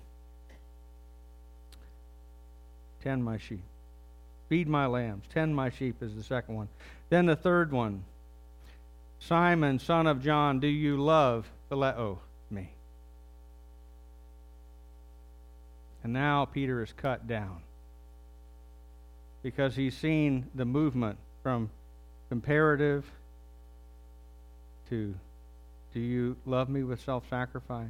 Tend 3.04 3.24
my 3.24 3.38
sheep. 3.38 3.64
Feed 4.48 4.68
my 4.68 4.88
lambs. 4.88 5.26
Tend 5.34 5.56
my 5.56 5.70
sheep 5.70 6.02
is 6.02 6.16
the 6.16 6.24
second 6.24 6.56
one. 6.56 6.70
Then 7.10 7.26
the 7.26 7.36
third 7.36 7.72
one 7.72 8.04
Simon, 9.20 9.80
son 9.80 10.08
of 10.08 10.24
John, 10.24 10.60
do 10.60 10.68
you 10.68 11.02
love 11.02 11.50
phileo 11.70 12.20
me? 12.50 12.74
And 16.04 16.14
now 16.14 16.46
Peter 16.46 16.82
is 16.82 16.94
cut 16.94 17.28
down 17.28 17.62
because 19.44 19.76
he's 19.76 19.96
seen 19.96 20.48
the 20.56 20.66
movement 20.66 21.18
from 21.44 21.70
comparative 22.30 23.06
to 24.90 25.14
do 25.94 26.00
you 26.00 26.38
love 26.46 26.70
me 26.70 26.84
with 26.84 27.02
self 27.02 27.28
sacrifice? 27.30 27.90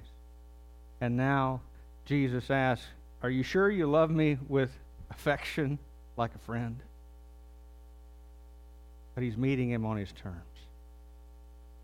And 1.01 1.17
now 1.17 1.61
Jesus 2.05 2.49
asks, 2.49 2.85
Are 3.21 3.29
you 3.29 3.43
sure 3.43 3.69
you 3.69 3.87
love 3.87 4.09
me 4.09 4.37
with 4.47 4.71
affection? 5.09 5.79
like 6.19 6.35
a 6.35 6.39
friend. 6.39 6.77
But 9.15 9.23
he's 9.23 9.37
meeting 9.37 9.71
him 9.71 9.85
on 9.85 9.97
his 9.97 10.11
terms. 10.11 10.58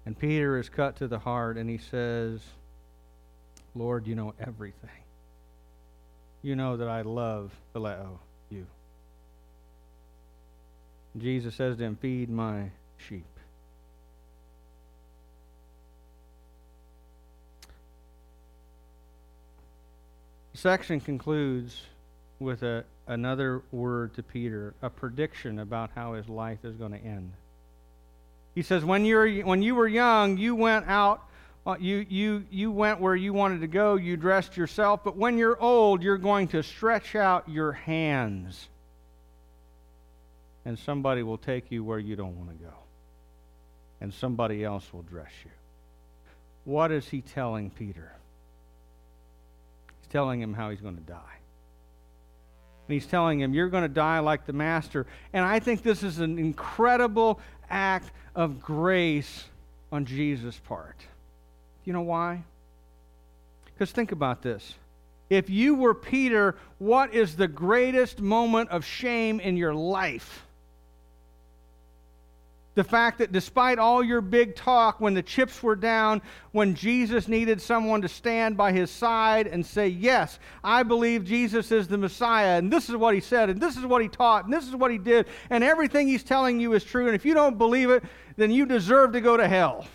And 0.05 0.17
Peter 0.17 0.57
is 0.57 0.69
cut 0.69 0.97
to 0.97 1.07
the 1.07 1.19
heart 1.19 1.57
and 1.57 1.69
he 1.69 1.77
says, 1.77 2.41
Lord, 3.73 4.07
you 4.07 4.15
know 4.15 4.33
everything. 4.39 4.89
You 6.41 6.55
know 6.55 6.77
that 6.77 6.87
I 6.87 7.01
love 7.01 7.51
phileo, 7.73 8.19
you. 8.49 8.67
Jesus 11.17 11.55
says 11.55 11.77
to 11.77 11.83
him, 11.83 11.95
Feed 11.95 12.29
my 12.29 12.69
sheep. 12.97 13.25
The 20.51 20.57
section 20.59 20.99
concludes 20.99 21.81
with 22.39 22.63
a, 22.63 22.85
another 23.07 23.61
word 23.71 24.13
to 24.13 24.23
Peter, 24.23 24.73
a 24.81 24.89
prediction 24.89 25.59
about 25.59 25.89
how 25.95 26.13
his 26.13 26.29
life 26.29 26.63
is 26.63 26.75
going 26.75 26.91
to 26.91 27.03
end. 27.03 27.33
He 28.55 28.61
says, 28.61 28.85
when, 28.85 29.03
you're, 29.03 29.29
when 29.43 29.61
you 29.61 29.75
were 29.75 29.87
young, 29.87 30.37
you 30.37 30.55
went 30.55 30.87
out, 30.87 31.21
uh, 31.67 31.75
you, 31.77 32.05
you, 32.09 32.45
you 32.49 32.71
went 32.71 33.01
where 33.01 33.15
you 33.15 33.33
wanted 33.33 33.61
to 33.61 33.67
go, 33.67 33.95
you 33.95 34.15
dressed 34.15 34.55
yourself, 34.55 35.03
but 35.03 35.17
when 35.17 35.37
you're 35.37 35.59
old, 35.61 36.01
you're 36.01 36.17
going 36.17 36.47
to 36.49 36.63
stretch 36.63 37.15
out 37.15 37.49
your 37.49 37.73
hands, 37.73 38.69
and 40.63 40.79
somebody 40.79 41.21
will 41.21 41.37
take 41.37 41.69
you 41.69 41.83
where 41.83 41.99
you 41.99 42.15
don't 42.15 42.37
want 42.37 42.49
to 42.57 42.63
go, 42.63 42.73
and 43.99 44.13
somebody 44.13 44.63
else 44.63 44.91
will 44.93 45.03
dress 45.03 45.31
you. 45.43 45.51
What 46.63 46.91
is 46.91 47.07
he 47.09 47.21
telling 47.21 47.69
Peter? 47.71 48.11
He's 50.01 50.11
telling 50.11 50.39
him 50.41 50.53
how 50.53 50.69
he's 50.69 50.81
going 50.81 50.95
to 50.95 51.03
die. 51.03 51.19
And 52.87 52.93
he's 52.93 53.07
telling 53.07 53.39
him, 53.39 53.53
You're 53.53 53.69
going 53.69 53.83
to 53.83 53.89
die 53.89 54.19
like 54.19 54.45
the 54.45 54.53
Master. 54.53 55.05
And 55.33 55.43
I 55.43 55.59
think 55.59 55.81
this 55.81 56.03
is 56.03 56.19
an 56.19 56.37
incredible 56.37 57.39
act 57.69 58.11
of 58.35 58.61
grace 58.61 59.45
on 59.91 60.05
Jesus' 60.05 60.59
part. 60.59 60.97
You 61.83 61.93
know 61.93 62.01
why? 62.01 62.43
Because 63.65 63.91
think 63.91 64.11
about 64.11 64.41
this. 64.41 64.75
If 65.29 65.49
you 65.49 65.75
were 65.75 65.93
Peter, 65.93 66.55
what 66.77 67.13
is 67.13 67.35
the 67.35 67.47
greatest 67.47 68.21
moment 68.21 68.69
of 68.69 68.85
shame 68.85 69.39
in 69.39 69.57
your 69.57 69.73
life? 69.73 70.44
The 72.75 72.83
fact 72.83 73.19
that 73.19 73.31
despite 73.31 73.79
all 73.79 74.03
your 74.03 74.19
big 74.19 74.53
talk, 74.55 74.99
when 74.99 75.13
the 75.13 75.23
chips 75.23 75.63
were 75.63 75.77
down, 75.77 76.21
when 76.51 76.75
Jesus 76.75 77.29
needed 77.29 77.61
someone 77.61 78.01
to 78.01 78.09
stand 78.09 78.57
by 78.57 78.73
his 78.73 78.91
side 78.91 79.47
and 79.47 79.65
say, 79.65 79.87
Yes, 79.87 80.39
I 80.61 80.83
believe 80.83 81.23
Jesus 81.23 81.71
is 81.71 81.87
the 81.87 81.97
Messiah, 81.97 82.57
and 82.57 82.71
this 82.71 82.89
is 82.89 82.97
what 82.97 83.15
he 83.15 83.21
said, 83.21 83.49
and 83.49 83.61
this 83.61 83.77
is 83.77 83.85
what 83.85 84.01
he 84.01 84.09
taught, 84.09 84.43
and 84.43 84.53
this 84.53 84.67
is 84.67 84.75
what 84.75 84.91
he 84.91 84.97
did, 84.97 85.27
and 85.49 85.63
everything 85.63 86.07
he's 86.07 86.23
telling 86.23 86.59
you 86.59 86.73
is 86.73 86.83
true, 86.83 87.07
and 87.07 87.15
if 87.15 87.25
you 87.25 87.33
don't 87.33 87.57
believe 87.57 87.89
it, 87.89 88.03
then 88.35 88.51
you 88.51 88.65
deserve 88.65 89.13
to 89.13 89.21
go 89.21 89.37
to 89.37 89.47
hell. 89.47 89.87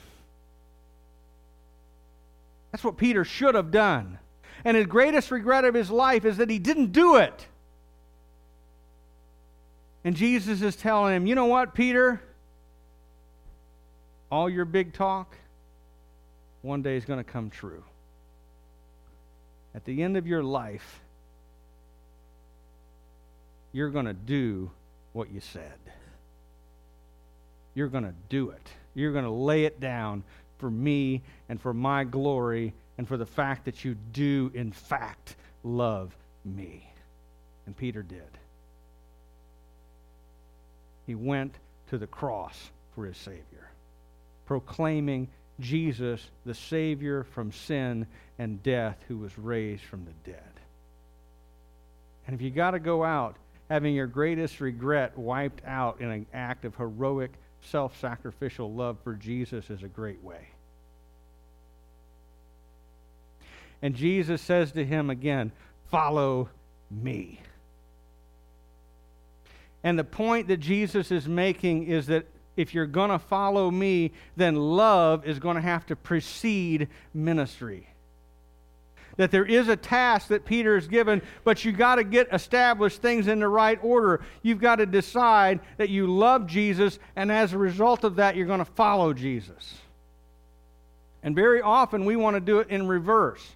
That's 2.73 2.83
what 2.83 2.97
Peter 2.97 3.25
should 3.25 3.55
have 3.55 3.71
done. 3.71 4.19
And 4.65 4.77
his 4.77 4.87
greatest 4.87 5.31
regret 5.31 5.65
of 5.65 5.75
his 5.75 5.91
life 5.91 6.25
is 6.25 6.39
that 6.39 6.49
he 6.49 6.59
didn't 6.59 6.93
do 6.93 7.17
it. 7.17 7.47
And 10.05 10.17
Jesus 10.17 10.63
is 10.63 10.77
telling 10.77 11.15
him, 11.15 11.27
You 11.27 11.35
know 11.35 11.47
what, 11.47 11.75
Peter? 11.75 12.23
All 14.31 14.49
your 14.49 14.65
big 14.65 14.93
talk 14.93 15.37
one 16.63 16.83
day 16.83 16.97
is 16.97 17.05
going 17.05 17.19
to 17.19 17.25
come 17.25 17.51
true. 17.51 17.83
At 19.75 19.85
the 19.85 20.03
end 20.03 20.17
of 20.17 20.27
your 20.27 20.43
life, 20.43 21.01
you're 23.73 23.91
going 23.91 24.07
to 24.07 24.13
do 24.13 24.71
what 25.13 25.31
you 25.31 25.41
said. 25.41 25.79
You're 27.75 27.89
going 27.89 28.05
to 28.05 28.15
do 28.29 28.51
it. 28.51 28.69
You're 28.95 29.13
going 29.13 29.25
to 29.25 29.31
lay 29.31 29.65
it 29.65 29.81
down 29.81 30.25
for 30.59 30.71
me 30.71 31.23
and 31.49 31.61
for 31.61 31.73
my 31.73 32.05
glory 32.05 32.75
and 32.99 33.07
for 33.09 33.17
the 33.17 33.27
fact 33.27 33.65
that 33.65 33.85
you 33.85 33.97
do, 34.13 34.51
in 34.55 34.73
fact, 34.73 35.37
love 35.63 36.15
me. 36.45 36.87
And 37.67 37.77
Peter 37.77 38.03
did. 38.03 38.23
He 41.07 41.15
went 41.15 41.55
to 41.89 41.99
the 41.99 42.07
cross 42.07 42.71
for 42.95 43.07
his 43.07 43.17
Savior 43.17 43.70
proclaiming 44.51 45.29
Jesus, 45.61 46.21
the 46.45 46.55
Savior 46.55 47.23
from 47.23 47.53
sin 47.53 48.05
and 48.37 48.61
death, 48.65 48.97
who 49.07 49.17
was 49.17 49.39
raised 49.39 49.85
from 49.85 50.05
the 50.05 50.29
dead. 50.29 50.43
And 52.27 52.35
if 52.35 52.43
you 52.43 52.51
got 52.51 52.73
to 52.73 52.81
go 52.81 53.05
out 53.05 53.37
having 53.69 53.95
your 53.95 54.09
greatest 54.09 54.61
regret 54.61 55.17
wiped 55.17 55.65
out 55.65 56.01
in 56.01 56.11
an 56.11 56.27
act 56.35 56.65
of 56.65 56.75
heroic, 56.75 57.31
self 57.63 57.97
sacrificial 58.01 58.75
love 58.75 58.97
for 59.05 59.15
Jesus, 59.15 59.71
is 59.71 59.85
a 59.85 59.89
great 59.89 60.21
way. 60.21 60.49
And 63.83 63.95
Jesus 63.95 64.43
says 64.43 64.73
to 64.73 64.85
him 64.85 65.11
again, 65.11 65.53
Follow 65.93 66.49
me. 66.91 67.41
And 69.85 69.97
the 69.97 70.03
point 70.03 70.49
that 70.49 70.57
Jesus 70.57 71.13
is 71.13 71.29
making 71.29 71.87
is 71.87 72.09
that 72.09 72.27
if 72.57 72.75
you're 72.75 72.87
going 72.87 73.11
to 73.11 73.19
follow 73.19 73.71
me, 73.71 74.13
then 74.37 74.57
love 74.57 75.27
is 75.27 75.39
going 75.39 75.57
to 75.57 75.63
have 75.63 75.87
to 75.87 75.97
precede 75.97 76.89
ministry. 77.15 77.87
That 79.17 79.31
there 79.31 79.45
is 79.45 79.69
a 79.69 79.77
task 79.77 80.29
that 80.29 80.45
Peter 80.45 80.77
is 80.77 80.87
given, 80.87 81.23
but 81.45 81.65
you 81.65 81.73
got 81.73 81.97
to 81.97 82.05
get 82.05 82.29
established 82.33 83.03
things 83.03 83.29
in 83.29 83.41
the 83.41 83.49
right 83.49 83.79
order. 83.83 84.23
You've 84.43 84.61
got 84.61 84.77
to 84.77 84.87
decide 84.87 85.61
that 85.77 85.91
you 85.91 86.07
love 86.07 86.47
Jesus, 86.47 86.99
and 87.17 87.31
as 87.31 87.53
a 87.53 87.59
result 87.59 88.05
of 88.05 88.17
that, 88.17 88.37
you're 88.37 88.47
going 88.47 88.61
to 88.61 88.65
follow 88.65 89.13
Jesus. 89.13 89.75
And 91.23 91.35
very 91.35 91.61
often 91.61 92.05
we 92.05 92.17
want 92.17 92.37
to 92.37 92.41
do 92.41 92.61
it 92.61 92.71
in 92.71 92.89
reverse. 92.89 93.47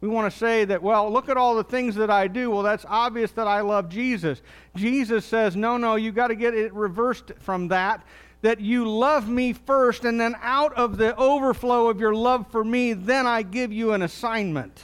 We 0.00 0.08
want 0.08 0.32
to 0.32 0.38
say 0.38 0.64
that, 0.64 0.82
well, 0.82 1.12
look 1.12 1.28
at 1.28 1.36
all 1.36 1.54
the 1.54 1.64
things 1.64 1.94
that 1.96 2.10
I 2.10 2.26
do. 2.26 2.50
Well, 2.50 2.62
that's 2.62 2.86
obvious 2.88 3.32
that 3.32 3.46
I 3.46 3.60
love 3.60 3.90
Jesus. 3.90 4.40
Jesus 4.74 5.26
says, 5.26 5.56
no, 5.56 5.76
no, 5.76 5.96
you've 5.96 6.14
got 6.14 6.28
to 6.28 6.34
get 6.34 6.54
it 6.54 6.72
reversed 6.72 7.32
from 7.38 7.68
that. 7.68 8.02
That 8.42 8.60
you 8.60 8.88
love 8.88 9.28
me 9.28 9.52
first, 9.52 10.06
and 10.06 10.18
then 10.18 10.34
out 10.40 10.72
of 10.72 10.96
the 10.96 11.14
overflow 11.16 11.88
of 11.90 12.00
your 12.00 12.14
love 12.14 12.46
for 12.50 12.64
me, 12.64 12.94
then 12.94 13.26
I 13.26 13.42
give 13.42 13.70
you 13.70 13.92
an 13.92 14.00
assignment 14.00 14.82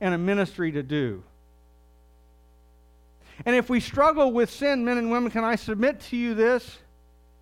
and 0.00 0.12
a 0.12 0.18
ministry 0.18 0.72
to 0.72 0.82
do. 0.82 1.22
And 3.44 3.54
if 3.54 3.70
we 3.70 3.78
struggle 3.78 4.32
with 4.32 4.50
sin, 4.50 4.84
men 4.84 4.98
and 4.98 5.12
women, 5.12 5.30
can 5.30 5.44
I 5.44 5.54
submit 5.54 6.00
to 6.00 6.16
you 6.16 6.34
this? 6.34 6.78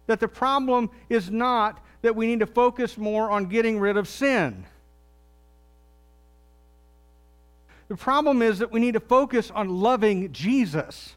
That 0.07 0.21
the 0.21 0.29
problem 0.29 0.91
is 1.09 1.31
not 1.31 1.83
that 2.03 2.15
we 2.15 2.27
need 2.27 2.41
to 2.41 2.47
focus 2.47 2.99
more 2.99 3.31
on 3.31 3.47
getting 3.47 3.79
rid 3.79 3.97
of 3.97 4.07
sin. 4.07 4.67
The 7.95 7.99
problem 7.99 8.43
is 8.43 8.59
that 8.59 8.73
we 8.73 8.81
need 8.81 8.95
to 8.95 9.01
focus 9.01 9.53
on 9.53 9.69
loving 9.69 10.33
Jesus. 10.33 11.15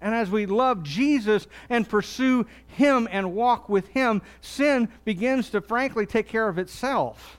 And 0.00 0.12
as 0.12 0.28
we 0.28 0.44
love 0.44 0.82
Jesus 0.82 1.46
and 1.70 1.88
pursue 1.88 2.46
Him 2.66 3.06
and 3.12 3.32
walk 3.32 3.68
with 3.68 3.86
Him, 3.90 4.22
sin 4.40 4.88
begins 5.04 5.50
to 5.50 5.60
frankly 5.60 6.04
take 6.04 6.26
care 6.26 6.48
of 6.48 6.58
itself. 6.58 7.38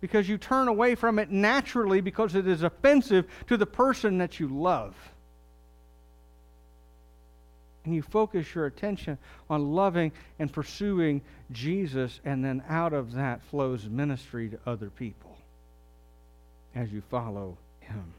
Because 0.00 0.28
you 0.28 0.38
turn 0.38 0.66
away 0.66 0.96
from 0.96 1.20
it 1.20 1.30
naturally 1.30 2.00
because 2.00 2.34
it 2.34 2.48
is 2.48 2.64
offensive 2.64 3.28
to 3.46 3.56
the 3.56 3.64
person 3.64 4.18
that 4.18 4.40
you 4.40 4.48
love. 4.48 4.96
And 7.84 7.94
you 7.94 8.02
focus 8.02 8.52
your 8.56 8.66
attention 8.66 9.18
on 9.48 9.70
loving 9.70 10.10
and 10.40 10.52
pursuing 10.52 11.20
Jesus, 11.52 12.18
and 12.24 12.44
then 12.44 12.64
out 12.68 12.92
of 12.92 13.12
that 13.12 13.40
flows 13.44 13.84
ministry 13.84 14.48
to 14.48 14.58
other 14.66 14.90
people 14.90 15.31
as 16.74 16.92
you 16.92 17.02
follow 17.10 17.56
Him. 17.80 18.14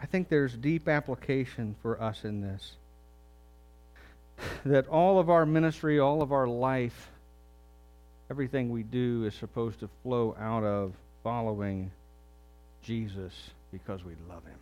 I 0.00 0.06
think 0.06 0.28
there's 0.28 0.54
deep 0.54 0.88
application 0.88 1.74
for 1.82 2.00
us 2.00 2.24
in 2.24 2.42
this. 2.42 2.76
That 4.64 4.86
all 4.88 5.18
of 5.18 5.30
our 5.30 5.46
ministry, 5.46 5.98
all 5.98 6.20
of 6.22 6.32
our 6.32 6.46
life, 6.46 7.10
everything 8.30 8.70
we 8.70 8.82
do 8.82 9.24
is 9.24 9.34
supposed 9.34 9.80
to 9.80 9.88
flow 10.02 10.36
out 10.38 10.62
of 10.62 10.92
following 11.22 11.90
Jesus 12.82 13.32
because 13.72 14.04
we 14.04 14.12
love 14.28 14.44
Him. 14.44 14.58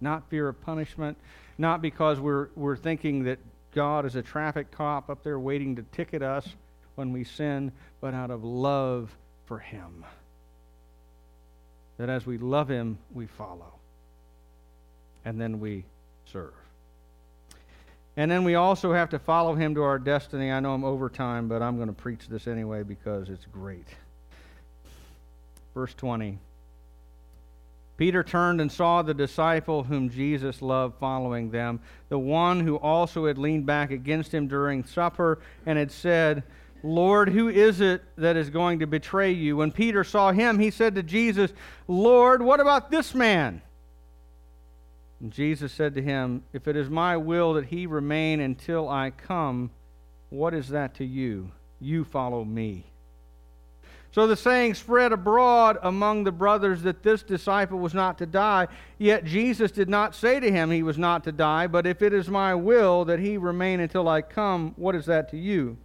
Not 0.00 0.28
fear 0.28 0.48
of 0.48 0.60
punishment, 0.62 1.16
not 1.56 1.80
because 1.80 2.18
we're, 2.20 2.48
we're 2.56 2.76
thinking 2.76 3.24
that 3.24 3.38
God 3.74 4.04
is 4.04 4.16
a 4.16 4.22
traffic 4.22 4.70
cop 4.70 5.08
up 5.08 5.22
there 5.22 5.38
waiting 5.38 5.76
to 5.76 5.82
ticket 5.92 6.22
us 6.22 6.48
when 6.96 7.12
we 7.12 7.24
sin, 7.24 7.70
but 8.00 8.12
out 8.12 8.30
of 8.30 8.44
love 8.44 9.16
for 9.46 9.58
Him. 9.58 10.04
That 11.98 12.08
as 12.08 12.26
we 12.26 12.36
love 12.36 12.68
Him, 12.68 12.98
we 13.14 13.26
follow. 13.26 13.72
And 15.24 15.40
then 15.40 15.60
we 15.60 15.84
serve. 16.26 16.52
And 18.16 18.30
then 18.30 18.44
we 18.44 18.54
also 18.54 18.92
have 18.92 19.10
to 19.10 19.18
follow 19.18 19.54
Him 19.54 19.74
to 19.74 19.82
our 19.82 19.98
destiny. 19.98 20.50
I 20.50 20.60
know 20.60 20.74
I'm 20.74 20.84
over 20.84 21.08
time, 21.08 21.48
but 21.48 21.62
I'm 21.62 21.76
going 21.76 21.88
to 21.88 21.94
preach 21.94 22.28
this 22.28 22.46
anyway 22.46 22.82
because 22.82 23.28
it's 23.28 23.46
great. 23.46 23.88
Verse 25.74 25.94
20. 25.94 26.38
Peter 27.96 28.22
turned 28.22 28.60
and 28.60 28.70
saw 28.70 29.00
the 29.00 29.14
disciple 29.14 29.82
whom 29.82 30.10
Jesus 30.10 30.60
loved 30.60 30.98
following 30.98 31.50
them, 31.50 31.80
the 32.08 32.18
one 32.18 32.60
who 32.60 32.76
also 32.76 33.26
had 33.26 33.38
leaned 33.38 33.64
back 33.64 33.90
against 33.90 34.34
him 34.34 34.48
during 34.48 34.84
supper 34.84 35.38
and 35.64 35.78
had 35.78 35.90
said, 35.90 36.42
Lord, 36.86 37.30
who 37.30 37.48
is 37.48 37.80
it 37.80 38.02
that 38.16 38.36
is 38.36 38.48
going 38.48 38.78
to 38.78 38.86
betray 38.86 39.32
you? 39.32 39.56
When 39.56 39.72
Peter 39.72 40.04
saw 40.04 40.30
him, 40.30 40.60
he 40.60 40.70
said 40.70 40.94
to 40.94 41.02
Jesus, 41.02 41.52
Lord, 41.88 42.40
what 42.40 42.60
about 42.60 42.92
this 42.92 43.12
man? 43.12 43.60
And 45.20 45.32
Jesus 45.32 45.72
said 45.72 45.96
to 45.96 46.02
him, 46.02 46.44
If 46.52 46.68
it 46.68 46.76
is 46.76 46.88
my 46.88 47.16
will 47.16 47.54
that 47.54 47.66
he 47.66 47.86
remain 47.86 48.38
until 48.38 48.88
I 48.88 49.10
come, 49.10 49.70
what 50.30 50.54
is 50.54 50.68
that 50.68 50.94
to 50.96 51.04
you? 51.04 51.50
You 51.80 52.04
follow 52.04 52.44
me. 52.44 52.84
So 54.12 54.28
the 54.28 54.36
saying 54.36 54.74
spread 54.74 55.12
abroad 55.12 55.78
among 55.82 56.22
the 56.22 56.32
brothers 56.32 56.82
that 56.82 57.02
this 57.02 57.24
disciple 57.24 57.80
was 57.80 57.94
not 57.94 58.16
to 58.18 58.26
die. 58.26 58.68
Yet 58.96 59.24
Jesus 59.24 59.72
did 59.72 59.88
not 59.88 60.14
say 60.14 60.38
to 60.38 60.50
him 60.50 60.70
he 60.70 60.84
was 60.84 60.98
not 60.98 61.24
to 61.24 61.32
die, 61.32 61.66
but 61.66 61.84
if 61.84 62.00
it 62.00 62.14
is 62.14 62.28
my 62.28 62.54
will 62.54 63.04
that 63.06 63.18
he 63.18 63.36
remain 63.36 63.80
until 63.80 64.08
I 64.08 64.22
come, 64.22 64.72
what 64.76 64.94
is 64.94 65.06
that 65.06 65.30
to 65.32 65.36
you? 65.36 65.76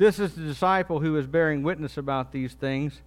This 0.00 0.18
is 0.18 0.34
the 0.34 0.40
disciple 0.40 1.00
who 1.00 1.18
is 1.18 1.26
bearing 1.26 1.62
witness 1.62 1.98
about 1.98 2.32
these 2.32 2.54
things 2.54 3.02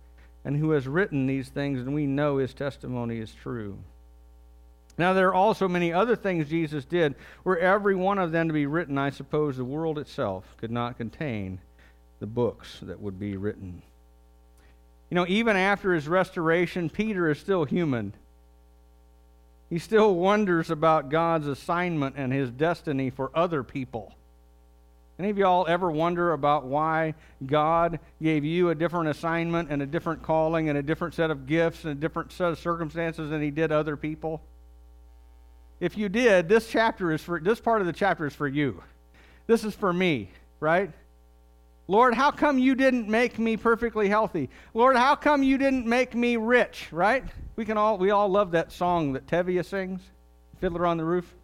and 0.46 0.56
who 0.56 0.70
has 0.72 0.88
written 0.88 1.26
these 1.26 1.50
things, 1.50 1.80
and 1.80 1.96
we 1.96 2.06
know 2.06 2.38
his 2.38 2.54
testimony 2.54 3.18
is 3.18 3.34
true. 3.34 3.80
Now, 4.96 5.14
there 5.14 5.30
are 5.30 5.34
also 5.34 5.68
many 5.68 5.92
other 5.92 6.16
things 6.16 6.48
Jesus 6.48 6.86
did. 6.86 7.16
Were 7.44 7.58
every 7.58 7.96
one 7.96 8.20
of 8.20 8.32
them 8.32 8.48
to 8.48 8.54
be 8.54 8.68
written, 8.68 9.00
I 9.00 9.10
suppose 9.10 9.58
the 9.58 9.66
world 9.66 9.98
itself 9.98 10.56
could 10.58 10.70
not 10.70 11.00
contain 11.00 11.60
the 12.20 12.28
books 12.28 12.78
that 12.84 13.02
would 13.02 13.20
be 13.20 13.38
written. 13.38 13.82
You 15.10 15.16
know, 15.16 15.26
even 15.28 15.56
after 15.56 15.96
his 15.96 16.08
restoration, 16.08 16.92
Peter 16.92 17.28
is 17.28 17.40
still 17.40 17.66
human. 17.66 18.14
He 19.68 19.80
still 19.80 20.14
wonders 20.14 20.70
about 20.70 21.10
God's 21.10 21.48
assignment 21.48 22.18
and 22.18 22.32
his 22.32 22.52
destiny 22.52 23.10
for 23.10 23.32
other 23.34 23.64
people. 23.64 24.14
Any 25.20 25.30
of 25.30 25.38
y'all 25.38 25.68
ever 25.68 25.92
wonder 25.92 26.34
about 26.34 26.66
why 26.66 27.14
God 27.46 28.00
gave 28.22 28.44
you 28.44 28.70
a 28.70 28.76
different 28.76 29.10
assignment 29.10 29.70
and 29.70 29.82
a 29.82 29.86
different 29.86 30.24
calling 30.24 30.70
and 30.70 30.78
a 30.78 30.82
different 30.82 31.14
set 31.14 31.30
of 31.30 31.46
gifts 31.46 31.84
and 31.84 31.92
a 31.92 31.96
different 31.96 32.32
set 32.32 32.50
of 32.50 32.60
circumstances 32.60 33.30
than 33.30 33.42
He 33.42 33.52
did 33.52 33.72
other 33.72 33.96
people? 33.96 34.42
If 35.80 35.98
you 35.98 36.10
did, 36.10 36.50
this 36.50 36.68
chapter 36.68 37.12
is 37.12 37.22
for 37.22 37.40
this 37.40 37.60
part 37.60 37.82
of 37.82 37.88
the 37.88 37.94
chapter 37.94 38.26
is 38.26 38.34
for 38.34 38.48
you. 38.48 38.82
This 39.46 39.64
is 39.64 39.76
for 39.76 39.94
me, 39.94 40.32
right? 40.60 40.90
Lord, 41.88 42.14
how 42.14 42.32
come 42.32 42.58
you 42.58 42.74
didn't 42.74 43.10
make 43.10 43.38
me 43.38 43.58
perfectly 43.58 44.08
healthy? 44.08 44.50
Lord, 44.74 44.96
how 44.96 45.16
come 45.16 45.44
you 45.44 45.58
didn't 45.58 45.86
make 45.86 46.16
me 46.16 46.38
rich, 46.38 46.88
right? 46.92 47.24
We 47.56 47.66
can 47.66 47.78
all 47.78 47.98
we 47.98 48.10
all 48.10 48.30
love 48.30 48.52
that 48.52 48.72
song 48.72 49.14
that 49.14 49.28
Tevye 49.28 49.64
sings, 49.64 50.02
Fiddler 50.60 50.88
on 50.88 50.98
the 50.98 51.06
Roof. 51.06 51.36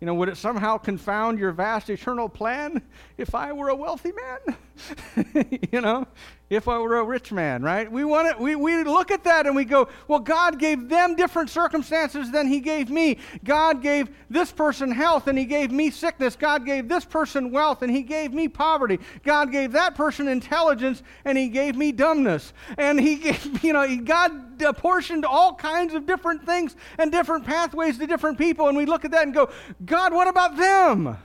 You 0.00 0.06
know, 0.06 0.14
would 0.14 0.28
it 0.28 0.36
somehow 0.36 0.76
confound 0.76 1.38
your 1.38 1.52
vast 1.52 1.88
eternal 1.88 2.28
plan 2.28 2.82
if 3.16 3.34
I 3.34 3.52
were 3.52 3.68
a 3.68 3.76
wealthy 3.76 4.12
man? 4.12 4.56
you 5.72 5.80
know, 5.80 6.06
if 6.48 6.68
I 6.68 6.78
were 6.78 6.98
a 6.98 7.04
rich 7.04 7.32
man, 7.32 7.62
right? 7.62 7.90
We 7.90 8.04
want 8.04 8.28
it, 8.28 8.38
we, 8.38 8.54
we 8.54 8.84
look 8.84 9.10
at 9.10 9.24
that 9.24 9.46
and 9.46 9.56
we 9.56 9.64
go, 9.64 9.88
well, 10.06 10.20
God 10.20 10.58
gave 10.58 10.88
them 10.88 11.16
different 11.16 11.50
circumstances 11.50 12.30
than 12.30 12.46
He 12.46 12.60
gave 12.60 12.88
me. 12.88 13.18
God 13.42 13.82
gave 13.82 14.08
this 14.30 14.52
person 14.52 14.92
health 14.92 15.26
and 15.26 15.36
He 15.36 15.44
gave 15.44 15.72
me 15.72 15.90
sickness. 15.90 16.36
God 16.36 16.64
gave 16.64 16.88
this 16.88 17.04
person 17.04 17.50
wealth 17.50 17.82
and 17.82 17.90
He 17.90 18.02
gave 18.02 18.32
me 18.32 18.48
poverty. 18.48 19.00
God 19.24 19.50
gave 19.50 19.72
that 19.72 19.96
person 19.96 20.28
intelligence 20.28 21.02
and 21.24 21.36
He 21.36 21.48
gave 21.48 21.74
me 21.76 21.90
dumbness. 21.90 22.52
And 22.78 23.00
He 23.00 23.16
gave, 23.16 23.64
you 23.64 23.72
know, 23.72 23.96
God 23.98 24.62
apportioned 24.62 25.24
all 25.24 25.54
kinds 25.54 25.94
of 25.94 26.06
different 26.06 26.46
things 26.46 26.76
and 26.98 27.10
different 27.10 27.44
pathways 27.44 27.98
to 27.98 28.06
different 28.06 28.38
people. 28.38 28.68
And 28.68 28.76
we 28.76 28.86
look 28.86 29.04
at 29.04 29.10
that 29.10 29.24
and 29.24 29.34
go, 29.34 29.50
God, 29.84 30.12
what 30.12 30.28
about 30.28 30.56
them? 30.56 31.18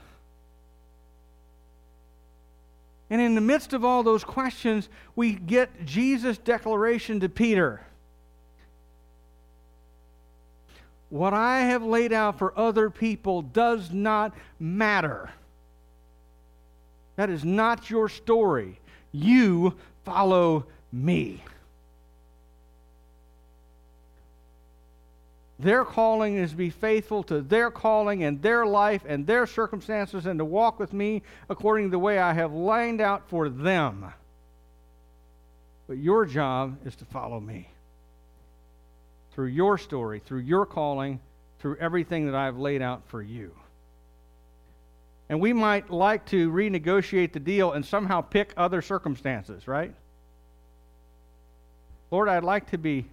And 3.12 3.20
in 3.20 3.34
the 3.34 3.42
midst 3.42 3.74
of 3.74 3.84
all 3.84 4.02
those 4.02 4.24
questions, 4.24 4.88
we 5.14 5.34
get 5.34 5.84
Jesus' 5.84 6.38
declaration 6.38 7.20
to 7.20 7.28
Peter 7.28 7.82
What 11.10 11.34
I 11.34 11.60
have 11.60 11.82
laid 11.82 12.14
out 12.14 12.38
for 12.38 12.58
other 12.58 12.88
people 12.88 13.42
does 13.42 13.90
not 13.90 14.34
matter. 14.58 15.28
That 17.16 17.28
is 17.28 17.44
not 17.44 17.90
your 17.90 18.08
story. 18.08 18.80
You 19.12 19.74
follow 20.06 20.64
me. 20.90 21.44
Their 25.62 25.84
calling 25.84 26.38
is 26.38 26.50
to 26.50 26.56
be 26.56 26.70
faithful 26.70 27.22
to 27.24 27.40
their 27.40 27.70
calling 27.70 28.24
and 28.24 28.42
their 28.42 28.66
life 28.66 29.02
and 29.06 29.24
their 29.24 29.46
circumstances 29.46 30.26
and 30.26 30.40
to 30.40 30.44
walk 30.44 30.80
with 30.80 30.92
me 30.92 31.22
according 31.48 31.86
to 31.86 31.90
the 31.92 32.00
way 32.00 32.18
I 32.18 32.32
have 32.32 32.52
lined 32.52 33.00
out 33.00 33.28
for 33.28 33.48
them. 33.48 34.12
But 35.86 35.98
your 35.98 36.26
job 36.26 36.78
is 36.84 36.96
to 36.96 37.04
follow 37.04 37.38
me 37.38 37.68
through 39.34 39.46
your 39.46 39.78
story, 39.78 40.18
through 40.18 40.40
your 40.40 40.66
calling, 40.66 41.20
through 41.60 41.76
everything 41.76 42.26
that 42.26 42.34
I've 42.34 42.58
laid 42.58 42.82
out 42.82 43.02
for 43.06 43.22
you. 43.22 43.54
And 45.28 45.40
we 45.40 45.52
might 45.52 45.90
like 45.90 46.26
to 46.26 46.50
renegotiate 46.50 47.32
the 47.32 47.40
deal 47.40 47.70
and 47.70 47.86
somehow 47.86 48.20
pick 48.20 48.52
other 48.56 48.82
circumstances, 48.82 49.68
right? 49.68 49.94
Lord, 52.10 52.28
I'd 52.28 52.42
like 52.42 52.70
to 52.70 52.78
be 52.78 53.06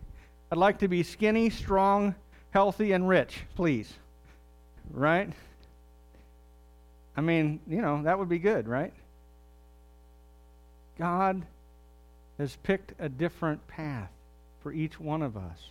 I'd 0.52 0.58
like 0.58 0.80
to 0.80 0.88
be 0.88 1.04
skinny, 1.04 1.52
strong, 1.52 2.16
healthy, 2.52 2.92
and 2.92 3.08
rich, 3.08 3.42
please. 3.56 3.92
Right? 4.92 5.32
I 7.16 7.22
mean, 7.22 7.60
you 7.68 7.82
know, 7.82 8.04
that 8.04 8.18
would 8.18 8.30
be 8.30 8.40
good, 8.40 8.68
right? 8.68 8.94
God 10.98 11.42
has 12.38 12.56
picked 12.64 12.94
a 13.00 13.10
different 13.10 13.68
path 13.68 14.10
for 14.62 14.72
each 14.72 15.00
one 15.00 15.22
of 15.22 15.36
us. 15.36 15.70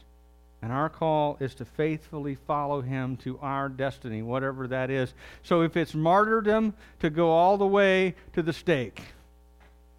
And 0.61 0.73
our 0.73 0.89
call 0.89 1.37
is 1.41 1.55
to 1.57 1.65
faithfully 1.65 2.35
follow 2.35 2.81
him 2.81 3.17
to 3.19 3.39
our 3.41 3.69
destiny, 3.69 4.23
whatever 4.23 4.67
that 4.69 4.91
is. 4.91 5.15
So 5.43 5.63
if 5.63 5.77
it's 5.77 5.95
martyrdom, 5.95 6.75
to 7.01 7.11
go 7.11 7.31
all 7.31 7.57
the 7.57 7.67
way 7.67 8.15
to 8.33 8.43
the 8.43 8.53
stake, 8.53 9.01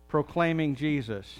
proclaiming 0.09 0.75
Jesus. 0.75 1.39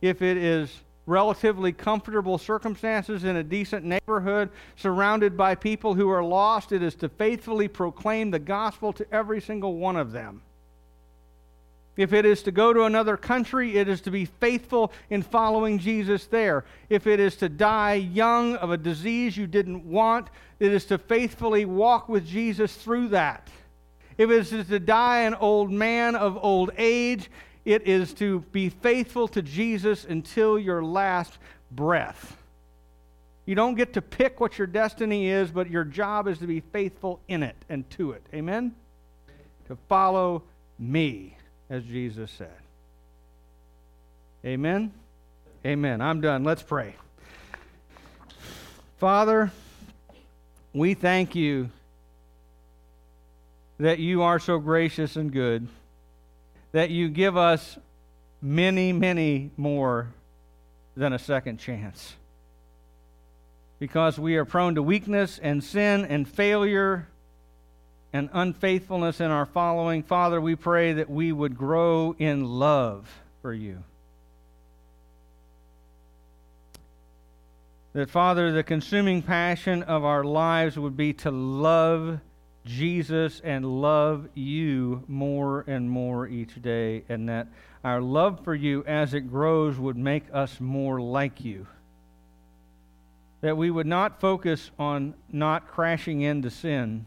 If 0.00 0.22
it 0.22 0.36
is 0.36 0.72
relatively 1.06 1.72
comfortable 1.72 2.38
circumstances 2.38 3.24
in 3.24 3.36
a 3.36 3.42
decent 3.42 3.84
neighborhood, 3.84 4.50
surrounded 4.76 5.36
by 5.36 5.54
people 5.54 5.94
who 5.94 6.08
are 6.08 6.24
lost, 6.24 6.72
it 6.72 6.82
is 6.82 6.94
to 6.96 7.08
faithfully 7.08 7.68
proclaim 7.68 8.30
the 8.30 8.38
gospel 8.38 8.92
to 8.92 9.06
every 9.12 9.40
single 9.40 9.76
one 9.76 9.96
of 9.96 10.12
them. 10.12 10.42
If 11.96 12.14
it 12.14 12.24
is 12.24 12.42
to 12.44 12.52
go 12.52 12.72
to 12.72 12.84
another 12.84 13.18
country, 13.18 13.76
it 13.76 13.86
is 13.86 14.00
to 14.02 14.10
be 14.10 14.24
faithful 14.24 14.92
in 15.10 15.22
following 15.22 15.78
Jesus 15.78 16.26
there. 16.26 16.64
If 16.88 17.06
it 17.06 17.20
is 17.20 17.36
to 17.36 17.50
die 17.50 17.94
young 17.94 18.56
of 18.56 18.70
a 18.70 18.78
disease 18.78 19.36
you 19.36 19.46
didn't 19.46 19.84
want, 19.84 20.28
it 20.58 20.72
is 20.72 20.86
to 20.86 20.96
faithfully 20.96 21.66
walk 21.66 22.08
with 22.08 22.26
Jesus 22.26 22.74
through 22.76 23.08
that. 23.08 23.48
If 24.16 24.30
it 24.30 24.52
is 24.52 24.68
to 24.68 24.78
die 24.78 25.20
an 25.20 25.34
old 25.34 25.70
man 25.70 26.14
of 26.14 26.38
old 26.42 26.70
age, 26.78 27.30
it 27.64 27.86
is 27.86 28.12
to 28.14 28.40
be 28.52 28.68
faithful 28.68 29.28
to 29.28 29.42
Jesus 29.42 30.04
until 30.04 30.58
your 30.58 30.82
last 30.82 31.38
breath. 31.70 32.36
You 33.46 33.54
don't 33.54 33.74
get 33.74 33.94
to 33.94 34.02
pick 34.02 34.40
what 34.40 34.58
your 34.58 34.66
destiny 34.66 35.28
is, 35.28 35.50
but 35.50 35.70
your 35.70 35.84
job 35.84 36.28
is 36.28 36.38
to 36.38 36.46
be 36.46 36.60
faithful 36.60 37.20
in 37.28 37.42
it 37.42 37.56
and 37.68 37.88
to 37.90 38.12
it. 38.12 38.22
Amen? 38.32 38.74
To 39.68 39.76
follow 39.88 40.42
me, 40.78 41.36
as 41.68 41.84
Jesus 41.84 42.30
said. 42.30 42.50
Amen? 44.44 44.92
Amen. 45.64 46.00
I'm 46.00 46.20
done. 46.20 46.44
Let's 46.44 46.62
pray. 46.62 46.96
Father, 48.98 49.52
we 50.72 50.94
thank 50.94 51.34
you 51.34 51.70
that 53.78 53.98
you 53.98 54.22
are 54.22 54.38
so 54.38 54.58
gracious 54.58 55.16
and 55.16 55.32
good 55.32 55.66
that 56.72 56.90
you 56.90 57.08
give 57.08 57.36
us 57.36 57.78
many, 58.40 58.92
many 58.92 59.50
more 59.56 60.08
than 60.96 61.12
a 61.12 61.18
second 61.18 61.58
chance. 61.58 62.14
Because 63.78 64.18
we 64.18 64.36
are 64.36 64.44
prone 64.44 64.74
to 64.74 64.82
weakness 64.82 65.38
and 65.38 65.62
sin 65.62 66.04
and 66.04 66.28
failure 66.28 67.08
and 68.12 68.28
unfaithfulness 68.32 69.20
in 69.20 69.30
our 69.30 69.46
following. 69.46 70.02
Father, 70.02 70.40
we 70.40 70.54
pray 70.54 70.92
that 70.94 71.08
we 71.08 71.32
would 71.32 71.56
grow 71.56 72.14
in 72.18 72.44
love 72.44 73.08
for 73.40 73.52
you. 73.52 73.82
That, 77.94 78.08
Father, 78.08 78.52
the 78.52 78.62
consuming 78.62 79.22
passion 79.22 79.82
of 79.82 80.04
our 80.04 80.24
lives 80.24 80.78
would 80.78 80.96
be 80.96 81.12
to 81.14 81.30
love 81.30 82.20
Jesus 82.64 83.40
and 83.42 83.64
love 83.64 84.28
you 84.34 85.02
more 85.08 85.64
and 85.66 85.90
more 85.90 86.26
each 86.28 86.60
day, 86.62 87.04
and 87.08 87.28
that 87.28 87.48
our 87.82 88.00
love 88.00 88.44
for 88.44 88.54
you 88.54 88.84
as 88.86 89.14
it 89.14 89.22
grows 89.22 89.78
would 89.78 89.96
make 89.96 90.24
us 90.32 90.60
more 90.60 91.00
like 91.00 91.44
you. 91.44 91.66
That 93.40 93.56
we 93.56 93.70
would 93.70 93.88
not 93.88 94.20
focus 94.20 94.70
on 94.78 95.14
not 95.32 95.66
crashing 95.66 96.20
into 96.20 96.50
sin, 96.50 97.06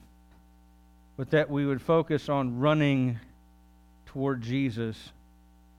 but 1.16 1.30
that 1.32 1.49
we 1.49 1.66
would 1.66 1.82
focus 1.82 2.28
on 2.28 2.60
running 2.60 3.20
toward 4.08 4.41
Jesus 4.41 5.14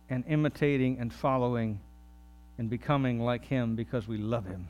and 0.09 0.24
imitating 0.27 0.99
and 0.99 1.12
following 1.12 1.81
and 2.57 2.70
becoming 2.70 3.20
like 3.20 3.45
him 3.45 3.77
because 3.77 4.09
we 4.09 4.16
love 4.16 4.47
him, 4.47 4.68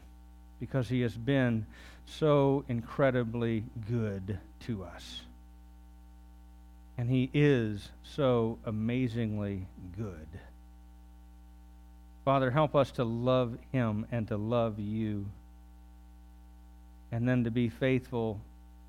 because 0.59 0.88
he 0.88 1.02
has 1.02 1.16
been 1.16 1.66
so 2.07 2.64
incredibly 2.68 3.64
good 3.88 4.38
to 4.61 4.84
us. 4.84 5.22
And 6.98 7.11
He 7.11 7.30
is 7.34 7.90
so 8.02 8.59
amazingly 8.64 9.66
good. 9.96 10.26
Father, 12.24 12.50
help 12.50 12.74
us 12.74 12.90
to 12.92 13.04
love 13.04 13.59
Him 13.70 14.07
and 14.11 14.26
to 14.28 14.36
love 14.36 14.78
you, 14.78 15.26
and 17.12 17.28
then 17.28 17.44
to 17.44 17.50
be 17.50 17.68
faithful 17.68 18.40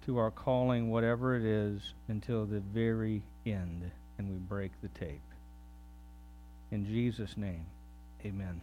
to 0.05 0.17
our 0.17 0.31
calling, 0.31 0.89
whatever 0.89 1.35
it 1.35 1.43
is, 1.43 1.93
until 2.07 2.45
the 2.45 2.61
very 2.61 3.21
end, 3.45 3.91
and 4.17 4.29
we 4.29 4.37
break 4.37 4.71
the 4.81 4.87
tape. 4.89 5.21
In 6.71 6.85
Jesus' 6.85 7.35
name, 7.37 7.65
amen. 8.25 8.61